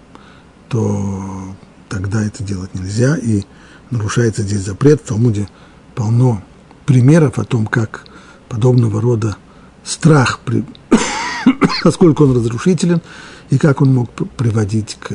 то 0.69 1.55
тогда 1.89 2.23
это 2.23 2.41
делать 2.41 2.73
нельзя, 2.73 3.17
и 3.17 3.43
нарушается 3.91 4.41
здесь 4.43 4.61
запрет. 4.61 5.01
В 5.01 5.07
Талмуде 5.07 5.47
полно 5.93 6.41
примеров 6.85 7.37
о 7.37 7.43
том, 7.43 7.67
как 7.67 8.05
подобного 8.47 9.01
рода 9.01 9.35
страх, 9.83 10.39
насколько 11.83 12.23
он 12.23 12.35
разрушителен, 12.35 13.01
и 13.49 13.57
как 13.57 13.81
он 13.81 13.93
мог 13.93 14.09
приводить 14.37 14.97
к, 14.99 15.09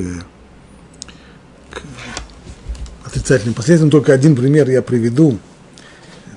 к 1.70 1.82
отрицательным 3.05 3.55
последствиям. 3.55 3.91
Только 3.91 4.12
один 4.12 4.37
пример 4.37 4.68
я 4.68 4.82
приведу– 4.82 5.39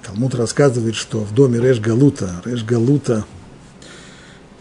Талмуд 0.08 0.36
рассказывает, 0.36 0.96
что 0.96 1.20
в 1.20 1.34
доме 1.34 1.60
Реш 1.60 1.82
Галута, 1.82 2.42
Реш 2.46 2.64
Галута, 2.64 3.26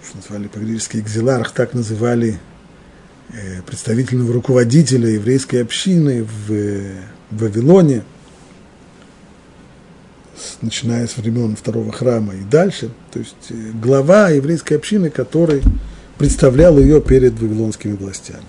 что 0.05 0.17
назвали 0.17 0.49
по-гречески 0.49 0.97
Экзиларх, 0.97 1.53
так 1.53 1.73
называли 1.73 2.41
э, 3.33 3.63
представительного 3.63 4.33
руководителя 4.33 5.09
еврейской 5.09 5.63
общины 5.63 6.25
в, 6.25 6.49
в 6.49 7.43
Вавилоне, 7.43 8.03
начиная 10.63 11.07
с 11.07 11.17
времен 11.17 11.55
второго 11.55 11.93
храма 11.93 12.35
и 12.35 12.43
дальше, 12.43 12.91
то 13.13 13.21
есть 13.21 13.37
э, 13.51 13.71
глава 13.81 14.31
еврейской 14.31 14.75
общины, 14.75 15.11
который 15.11 15.63
представлял 16.19 16.77
ее 16.77 17.01
перед 17.01 17.39
вавилонскими 17.39 17.95
властями. 17.95 18.43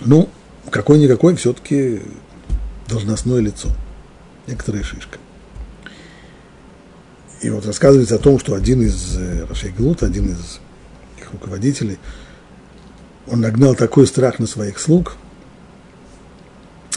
Ну, 0.00 0.30
какой-никакой 0.70 1.36
все-таки 1.36 2.02
должностное 2.88 3.40
лицо, 3.40 3.68
некоторая 4.46 4.82
шишка. 4.82 5.18
И 7.40 7.50
вот 7.50 7.66
рассказывается 7.66 8.16
о 8.16 8.18
том, 8.18 8.38
что 8.38 8.54
один 8.54 8.82
из 8.82 9.16
э, 9.16 9.44
Рашей 9.48 9.70
Галут, 9.70 10.02
один 10.02 10.32
из 10.32 10.60
их 11.18 11.32
руководителей, 11.32 11.98
он 13.26 13.40
нагнал 13.40 13.74
такой 13.74 14.06
страх 14.06 14.38
на 14.38 14.46
своих 14.46 14.80
слуг, 14.80 15.16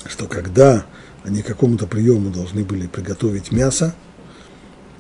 что 0.08 0.26
когда 0.28 0.86
они 1.24 1.44
какому-то 1.44 1.86
приему 1.86 2.32
должны 2.32 2.64
были 2.64 2.88
приготовить 2.88 3.52
мясо, 3.52 3.94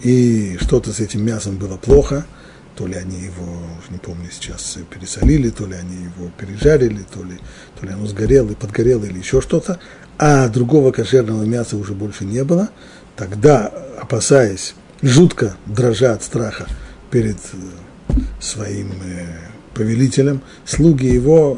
и 0.03 0.57
что-то 0.61 0.93
с 0.93 0.99
этим 0.99 1.26
мясом 1.26 1.57
было 1.57 1.78
плохо– 1.78 2.26
то 2.76 2.88
ли 2.88 2.95
они 2.95 3.19
его, 3.19 3.43
уже 3.43 3.91
не 3.91 3.97
помню 3.97 4.30
сейчас, 4.32 4.78
пересолили, 4.89 5.49
то 5.49 5.65
ли 5.65 5.76
они 5.76 5.95
его 5.95 6.32
пережарили, 6.38 7.05
то 7.13 7.24
ли, 7.24 7.39
то 7.80 7.86
ли 7.86 7.93
оно 7.93 8.05
сгорело 8.07 8.53
подгорело 8.53 9.05
или 9.05 9.19
еще 9.19 9.41
что-то, 9.41 9.80
а 10.17 10.47
другого 10.49 10.91
кошерного 10.91 11.43
мяса 11.43 11.78
уже 11.78 11.93
больше 11.93 12.26
не 12.26 12.43
было, 12.43 12.69
тогда, 13.15 13.72
опасаясь, 13.99 14.76
жутко 15.01 15.55
дрожа 15.65 16.13
от 16.13 16.24
страха 16.24 16.67
перед 17.09 17.38
э, 17.38 18.13
своим 18.39 18.91
э, 19.03 19.26
повелителям. 19.74 20.41
Слуги 20.65 21.07
его 21.07 21.57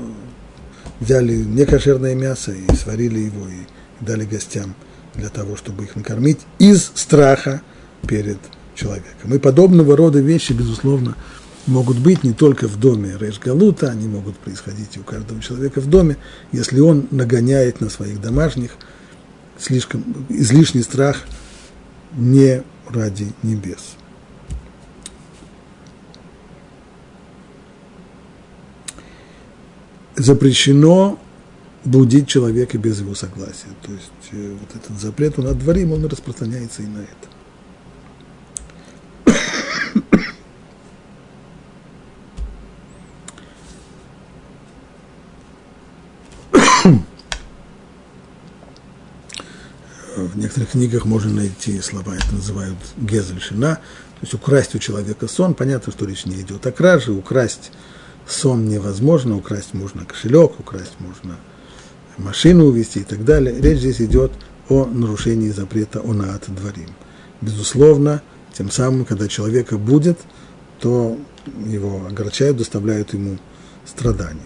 взяли 1.00 1.36
некошерное 1.36 2.16
мясо 2.16 2.52
и 2.52 2.74
сварили 2.76 3.20
его 3.20 3.48
и 3.48 4.04
дали 4.04 4.26
гостям 4.26 4.76
для 5.16 5.30
того, 5.30 5.56
чтобы 5.56 5.84
их 5.84 5.96
накормить 5.96 6.40
из 6.60 6.92
страха 6.96 7.62
перед 8.08 8.38
человеком. 8.76 9.34
И 9.34 9.40
подобного 9.40 9.96
рода 9.96 10.20
вещи, 10.20 10.54
безусловно, 10.54 11.16
могут 11.68 11.98
быть 12.00 12.24
не 12.24 12.34
только 12.34 12.68
в 12.68 12.80
доме 12.80 13.16
Рейшгалута, 13.20 13.90
они 13.90 14.08
могут 14.08 14.38
происходить 14.38 14.96
и 14.96 15.00
у 15.00 15.04
каждого 15.04 15.42
человека 15.42 15.82
в 15.82 15.90
доме, 15.90 16.18
если 16.52 16.80
он 16.80 17.08
нагоняет 17.12 17.82
на 17.82 17.90
своих 17.90 18.20
домашних 18.22 18.72
слишком, 19.58 20.04
излишний 20.30 20.82
страх 20.82 21.24
не 22.14 22.64
ради 22.90 23.32
небес. 23.44 23.96
Запрещено 30.16 31.20
будить 31.86 32.28
человека 32.28 32.78
без 32.78 33.00
его 33.00 33.16
согласия. 33.16 33.68
То 33.82 33.92
есть 33.92 34.12
э, 34.32 34.56
вот 34.60 34.70
этот 34.76 35.00
запрет, 35.00 35.40
он 35.40 35.48
от 35.48 35.58
дворим, 35.58 35.92
он 35.92 36.06
распространяется 36.06 36.82
и 36.82 36.86
на 36.86 37.00
это. 37.00 37.34
В 50.16 50.38
некоторых 50.54 50.72
книгах 50.72 51.06
можно 51.06 51.34
найти 51.34 51.82
слова, 51.82 52.16
это 52.16 52.36
называют 52.36 52.78
гезельшина, 52.98 53.76
то 53.76 54.20
есть 54.22 54.34
украсть 54.36 54.76
у 54.76 54.80
человека 54.80 55.28
сон. 55.28 55.56
Понятно, 55.56 55.92
что 55.92 56.06
речь 56.06 56.26
не 56.26 56.40
идет 56.42 56.68
о 56.68 56.72
краже, 56.72 57.12
украсть 57.12 57.72
сон 58.28 58.68
невозможно, 58.68 59.36
украсть 59.36 59.74
можно 59.74 60.06
кошелек, 60.06 60.60
украсть 60.60 60.94
можно 61.00 61.38
машину 62.20 62.66
увезти 62.66 63.00
и 63.00 63.04
так 63.04 63.26
далее. 63.26 63.60
Речь 63.60 63.80
здесь 63.80 64.00
идет 64.02 64.32
о 64.70 64.86
нарушении 64.86 65.50
запрета 65.50 66.02
онаат 66.02 66.44
дворим. 66.48 66.90
Безусловно, 67.42 68.22
тем 68.56 68.70
самым, 68.70 69.06
когда 69.06 69.28
человека 69.28 69.80
будет, 69.80 70.20
то 70.80 71.18
его 71.66 72.06
огорчают, 72.06 72.58
доставляют 72.58 73.14
ему 73.14 73.40
страдания. 73.88 74.42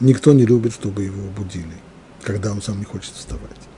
Никто 0.00 0.32
не 0.32 0.46
любит, 0.46 0.72
чтобы 0.72 1.02
его 1.02 1.22
будили, 1.36 1.76
когда 2.22 2.50
он 2.50 2.62
сам 2.62 2.78
не 2.78 2.86
хочет 2.86 3.12
вставать. 3.12 3.69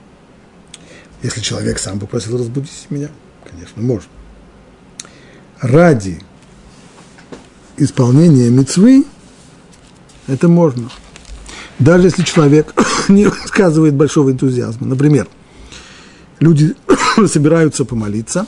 Если 1.23 1.39
человек 1.39 1.79
сам 1.79 1.99
попросил 1.99 2.37
разбудить 2.37 2.85
меня, 2.89 3.09
конечно, 3.49 3.81
можно. 3.81 4.09
Ради 5.61 6.21
исполнения 7.77 8.49
мецвы 8.49 9.05
это 10.27 10.49
можно. 10.49 10.89
Даже 11.79 12.07
если 12.07 12.23
человек 12.23 12.73
не 13.07 13.25
высказывает 13.25 13.93
большого 13.93 14.31
энтузиазма. 14.31 14.85
Например, 14.85 15.27
люди 16.39 16.75
собираются 17.27 17.85
помолиться, 17.85 18.45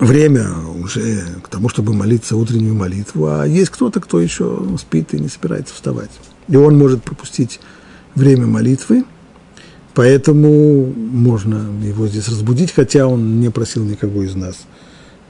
время 0.00 0.58
уже 0.58 1.24
к 1.44 1.48
тому, 1.48 1.68
чтобы 1.68 1.94
молиться 1.94 2.36
утреннюю 2.36 2.74
молитву, 2.74 3.26
а 3.28 3.44
есть 3.44 3.70
кто-то, 3.70 4.00
кто 4.00 4.20
еще 4.20 4.66
спит 4.78 5.14
и 5.14 5.20
не 5.20 5.28
собирается 5.28 5.72
вставать. 5.72 6.10
И 6.48 6.56
он 6.56 6.76
может 6.76 7.04
пропустить 7.04 7.60
время 8.14 8.46
молитвы, 8.46 9.04
поэтому 9.96 10.84
можно 10.84 11.66
его 11.82 12.06
здесь 12.06 12.28
разбудить, 12.28 12.70
хотя 12.70 13.06
он 13.06 13.40
не 13.40 13.50
просил 13.50 13.82
никого 13.82 14.24
из 14.24 14.34
нас 14.34 14.66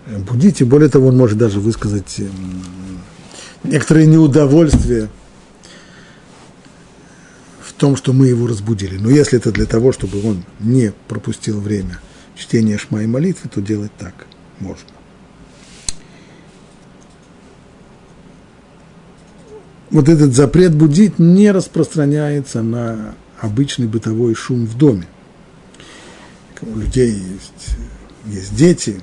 будить, 0.07 0.61
и 0.61 0.64
более 0.64 0.89
того, 0.89 1.07
он 1.07 1.17
может 1.17 1.39
даже 1.39 1.61
высказать 1.61 2.21
некоторое 3.62 4.07
неудовольствие 4.07 5.09
в 7.61 7.73
том, 7.75 7.95
что 7.95 8.12
мы 8.12 8.27
его 8.27 8.49
разбудили. 8.49 8.99
Но 8.99 9.09
если 9.09 9.39
это 9.39 9.53
для 9.53 9.67
того, 9.67 9.93
чтобы 9.93 10.29
он 10.29 10.45
не 10.59 10.93
пропустил 11.07 11.61
время 11.61 12.01
чтения 12.35 12.77
шма 12.77 13.05
и 13.05 13.07
молитвы, 13.07 13.49
то 13.49 13.61
делать 13.61 13.93
так 13.97 14.27
можно. 14.59 14.89
Вот 19.91 20.09
этот 20.09 20.35
запрет 20.35 20.75
будить 20.75 21.21
не 21.21 21.53
распространяется 21.53 22.62
на 22.62 23.14
обычный 23.41 23.87
бытовой 23.87 24.34
шум 24.34 24.66
в 24.66 24.76
доме. 24.76 25.07
У 26.62 26.78
людей 26.78 27.12
есть, 27.12 27.76
есть 28.26 28.57
дети, 28.57 29.01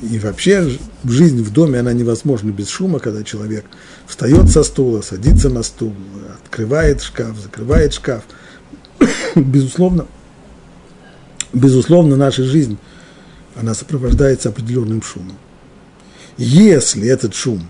и 0.00 0.18
вообще 0.18 0.78
жизнь 1.04 1.42
в 1.42 1.52
доме, 1.52 1.80
она 1.80 1.92
невозможна 1.92 2.50
без 2.50 2.68
шума, 2.68 2.98
когда 2.98 3.24
человек 3.24 3.64
встает 4.06 4.50
со 4.50 4.62
стула, 4.62 5.00
садится 5.00 5.48
на 5.48 5.62
стул, 5.62 5.94
открывает 6.44 7.02
шкаф, 7.02 7.36
закрывает 7.38 7.94
шкаф. 7.94 8.22
безусловно, 9.34 10.06
безусловно, 11.52 12.16
наша 12.16 12.44
жизнь, 12.44 12.78
она 13.56 13.74
сопровождается 13.74 14.50
определенным 14.50 15.02
шумом. 15.02 15.36
Если 16.36 17.08
этот 17.08 17.34
шум 17.34 17.66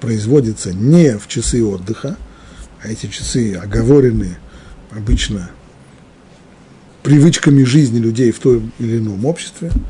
производится 0.00 0.72
не 0.72 1.18
в 1.18 1.26
часы 1.26 1.64
отдыха, 1.64 2.16
а 2.82 2.88
эти 2.88 3.06
часы 3.06 3.54
оговорены 3.54 4.36
обычно 4.96 5.50
привычками 7.02 7.64
жизни 7.64 7.98
людей 7.98 8.30
в 8.30 8.38
том 8.38 8.72
или 8.78 8.98
ином 8.98 9.24
обществе– 9.24 9.70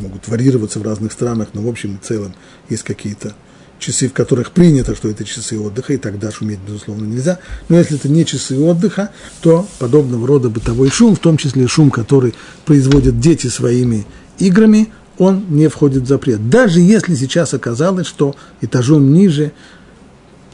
могут 0.00 0.26
варьироваться 0.28 0.80
в 0.80 0.82
разных 0.82 1.12
странах, 1.12 1.48
но 1.52 1.62
в 1.62 1.68
общем 1.68 1.96
и 1.96 2.04
целом 2.04 2.34
есть 2.68 2.82
какие-то 2.82 3.34
часы, 3.78 4.08
в 4.08 4.12
которых 4.12 4.50
принято, 4.50 4.94
что 4.94 5.08
это 5.08 5.24
часы 5.24 5.58
отдыха, 5.58 5.94
и 5.94 5.96
тогда 5.96 6.30
шуметь, 6.30 6.58
безусловно, 6.66 7.06
нельзя. 7.06 7.38
Но 7.68 7.78
если 7.78 7.96
это 7.96 8.08
не 8.08 8.26
часы 8.26 8.58
отдыха, 8.58 9.10
то 9.40 9.66
подобного 9.78 10.26
рода 10.26 10.50
бытовой 10.50 10.90
шум, 10.90 11.14
в 11.14 11.20
том 11.20 11.36
числе 11.36 11.66
шум, 11.66 11.90
который 11.90 12.34
производят 12.66 13.20
дети 13.20 13.46
своими 13.46 14.06
играми, 14.38 14.92
он 15.18 15.44
не 15.50 15.68
входит 15.68 16.04
в 16.04 16.06
запрет. 16.06 16.48
Даже 16.48 16.80
если 16.80 17.14
сейчас 17.14 17.52
оказалось, 17.54 18.06
что 18.06 18.36
этажом 18.60 19.12
ниже 19.12 19.52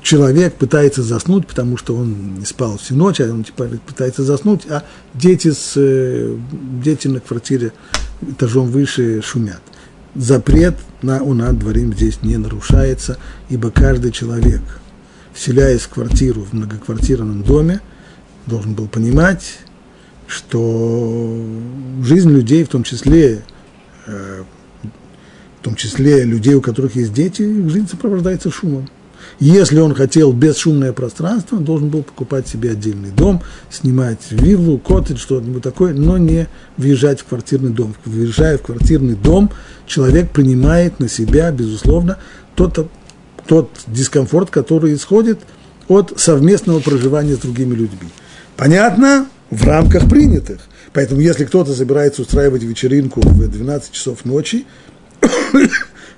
человек 0.07 0.55
пытается 0.55 1.03
заснуть, 1.03 1.49
потому 1.49 1.77
что 1.77 1.97
он 1.97 2.37
не 2.39 2.45
спал 2.45 2.79
всю 2.79 2.95
ночь, 2.95 3.21
а 3.21 3.25
он 3.25 3.43
типа, 3.43 3.69
пытается 3.85 4.23
заснуть, 4.23 4.63
а 4.71 4.85
дети, 5.15 5.51
с, 5.51 5.73
э, 5.75 6.37
дети 6.81 7.09
на 7.09 7.19
квартире 7.19 7.73
этажом 8.23 8.69
выше 8.69 9.21
шумят. 9.21 9.61
Запрет 10.15 10.77
на 11.03 11.23
унад 11.23 11.59
дворим 11.59 11.93
здесь 11.93 12.23
не 12.23 12.37
нарушается, 12.37 13.19
ибо 13.49 13.73
каждый 13.73 14.13
человек, 14.13 14.63
вселяясь 15.35 15.83
в 15.83 15.89
квартиру 15.89 16.43
в 16.43 16.53
многоквартирном 16.53 17.43
доме, 17.43 17.81
должен 18.47 18.75
был 18.75 18.87
понимать, 18.87 19.59
что 20.29 21.45
жизнь 22.05 22.31
людей, 22.31 22.63
в 22.63 22.69
том 22.69 22.85
числе, 22.85 23.45
э, 24.07 24.45
в 25.61 25.65
том 25.65 25.75
числе 25.75 26.23
людей, 26.23 26.55
у 26.55 26.61
которых 26.61 26.95
есть 26.95 27.13
дети, 27.13 27.43
жизнь 27.69 27.89
сопровождается 27.89 28.53
шумом. 28.53 28.89
Если 29.39 29.79
он 29.79 29.95
хотел 29.95 30.33
бесшумное 30.33 30.93
пространство, 30.93 31.57
он 31.57 31.65
должен 31.65 31.89
был 31.89 32.03
покупать 32.03 32.49
себе 32.49 32.71
отдельный 32.71 33.11
дом, 33.11 33.43
снимать 33.71 34.21
виллу, 34.31 34.79
коттедж, 34.79 35.19
что-нибудь 35.19 35.63
такое, 35.63 35.93
но 35.93 36.17
не 36.17 36.49
въезжать 36.77 37.21
в 37.21 37.25
квартирный 37.25 37.71
дом. 37.71 37.95
Въезжая 38.05 38.59
в 38.59 38.63
квартирный 38.63 39.15
дом, 39.15 39.51
человек 39.87 40.31
принимает 40.31 41.01
на 41.01 41.09
себя, 41.09 41.51
безусловно, 41.51 42.19
тот, 42.55 42.91
тот 43.47 43.71
дискомфорт, 43.87 44.51
который 44.51 44.95
исходит 44.95 45.41
от 45.89 46.15
совместного 46.17 46.81
проживания 46.81 47.35
с 47.35 47.39
другими 47.39 47.75
людьми. 47.75 48.11
Понятно? 48.57 49.27
В 49.51 49.65
рамках 49.65 50.09
принятых. 50.09 50.61
Поэтому, 50.93 51.21
если 51.21 51.45
кто-то 51.45 51.75
собирается 51.75 52.23
устраивать 52.23 52.63
вечеринку 52.63 53.21
в 53.21 53.49
12 53.49 53.93
часов 53.93 54.25
ночи, 54.25 54.67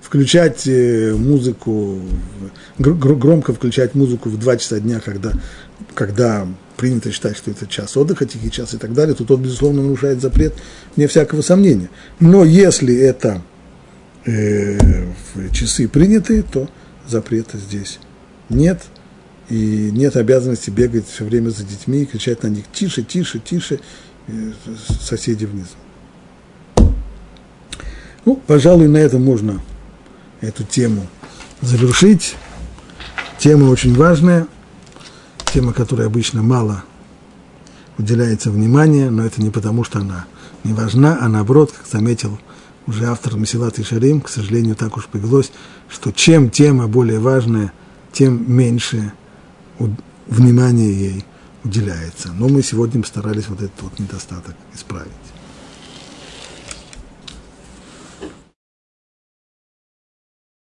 включать 0.02 0.66
э, 0.66 1.14
музыку, 1.14 2.00
громко 2.78 3.52
включать 3.52 3.94
музыку 3.94 4.28
в 4.28 4.38
2 4.38 4.56
часа 4.56 4.80
дня, 4.80 5.00
когда, 5.00 5.32
когда 5.94 6.46
принято 6.76 7.10
считать, 7.10 7.36
что 7.36 7.50
это 7.50 7.66
час 7.66 7.96
отдыха, 7.96 8.24
тихий 8.24 8.50
час 8.50 8.74
и 8.74 8.78
так 8.78 8.94
далее, 8.94 9.14
то 9.14 9.24
тот, 9.24 9.40
безусловно, 9.40 9.82
нарушает 9.82 10.20
запрет, 10.20 10.54
вне 10.96 11.08
всякого 11.08 11.42
сомнения. 11.42 11.90
Но 12.20 12.44
если 12.44 12.96
это 12.96 13.42
э, 14.24 14.78
часы 15.52 15.88
приняты, 15.88 16.42
то 16.42 16.68
запрета 17.06 17.58
здесь 17.58 17.98
нет, 18.48 18.82
и 19.50 19.90
нет 19.92 20.16
обязанности 20.16 20.70
бегать 20.70 21.06
все 21.08 21.24
время 21.24 21.50
за 21.50 21.64
детьми 21.64 22.02
и 22.02 22.06
кричать 22.06 22.42
на 22.42 22.48
них 22.48 22.64
«тише, 22.72 23.02
тише, 23.02 23.40
тише», 23.40 23.80
э, 24.26 24.52
соседи 25.00 25.44
внизу. 25.44 25.68
Ну, 28.24 28.36
пожалуй, 28.46 28.88
на 28.88 28.98
этом 28.98 29.24
можно 29.24 29.60
эту 30.40 30.64
тему 30.64 31.06
завершить. 31.60 32.36
Тема 33.38 33.66
очень 33.66 33.94
важная, 33.94 34.46
тема, 35.52 35.72
которой 35.72 36.06
обычно 36.06 36.42
мало 36.42 36.84
уделяется 37.98 38.50
внимания, 38.50 39.10
но 39.10 39.24
это 39.24 39.42
не 39.42 39.50
потому, 39.50 39.84
что 39.84 40.00
она 40.00 40.26
не 40.64 40.72
важна, 40.72 41.18
а 41.20 41.28
наоборот, 41.28 41.72
как 41.72 41.86
заметил 41.86 42.38
уже 42.86 43.06
автор 43.06 43.36
Месилат 43.36 43.78
и 43.78 43.84
Шарим, 43.84 44.20
к 44.20 44.28
сожалению, 44.28 44.74
так 44.74 44.96
уж 44.96 45.06
повелось, 45.06 45.52
что 45.88 46.10
чем 46.10 46.50
тема 46.50 46.88
более 46.88 47.20
важная, 47.20 47.72
тем 48.12 48.50
меньше 48.50 49.12
внимания 50.26 50.90
ей 50.90 51.24
уделяется. 51.64 52.32
Но 52.32 52.48
мы 52.48 52.62
сегодня 52.62 53.02
постарались 53.02 53.48
вот 53.48 53.60
этот 53.60 53.82
вот 53.82 53.98
недостаток 53.98 54.56
исправить. 54.74 55.12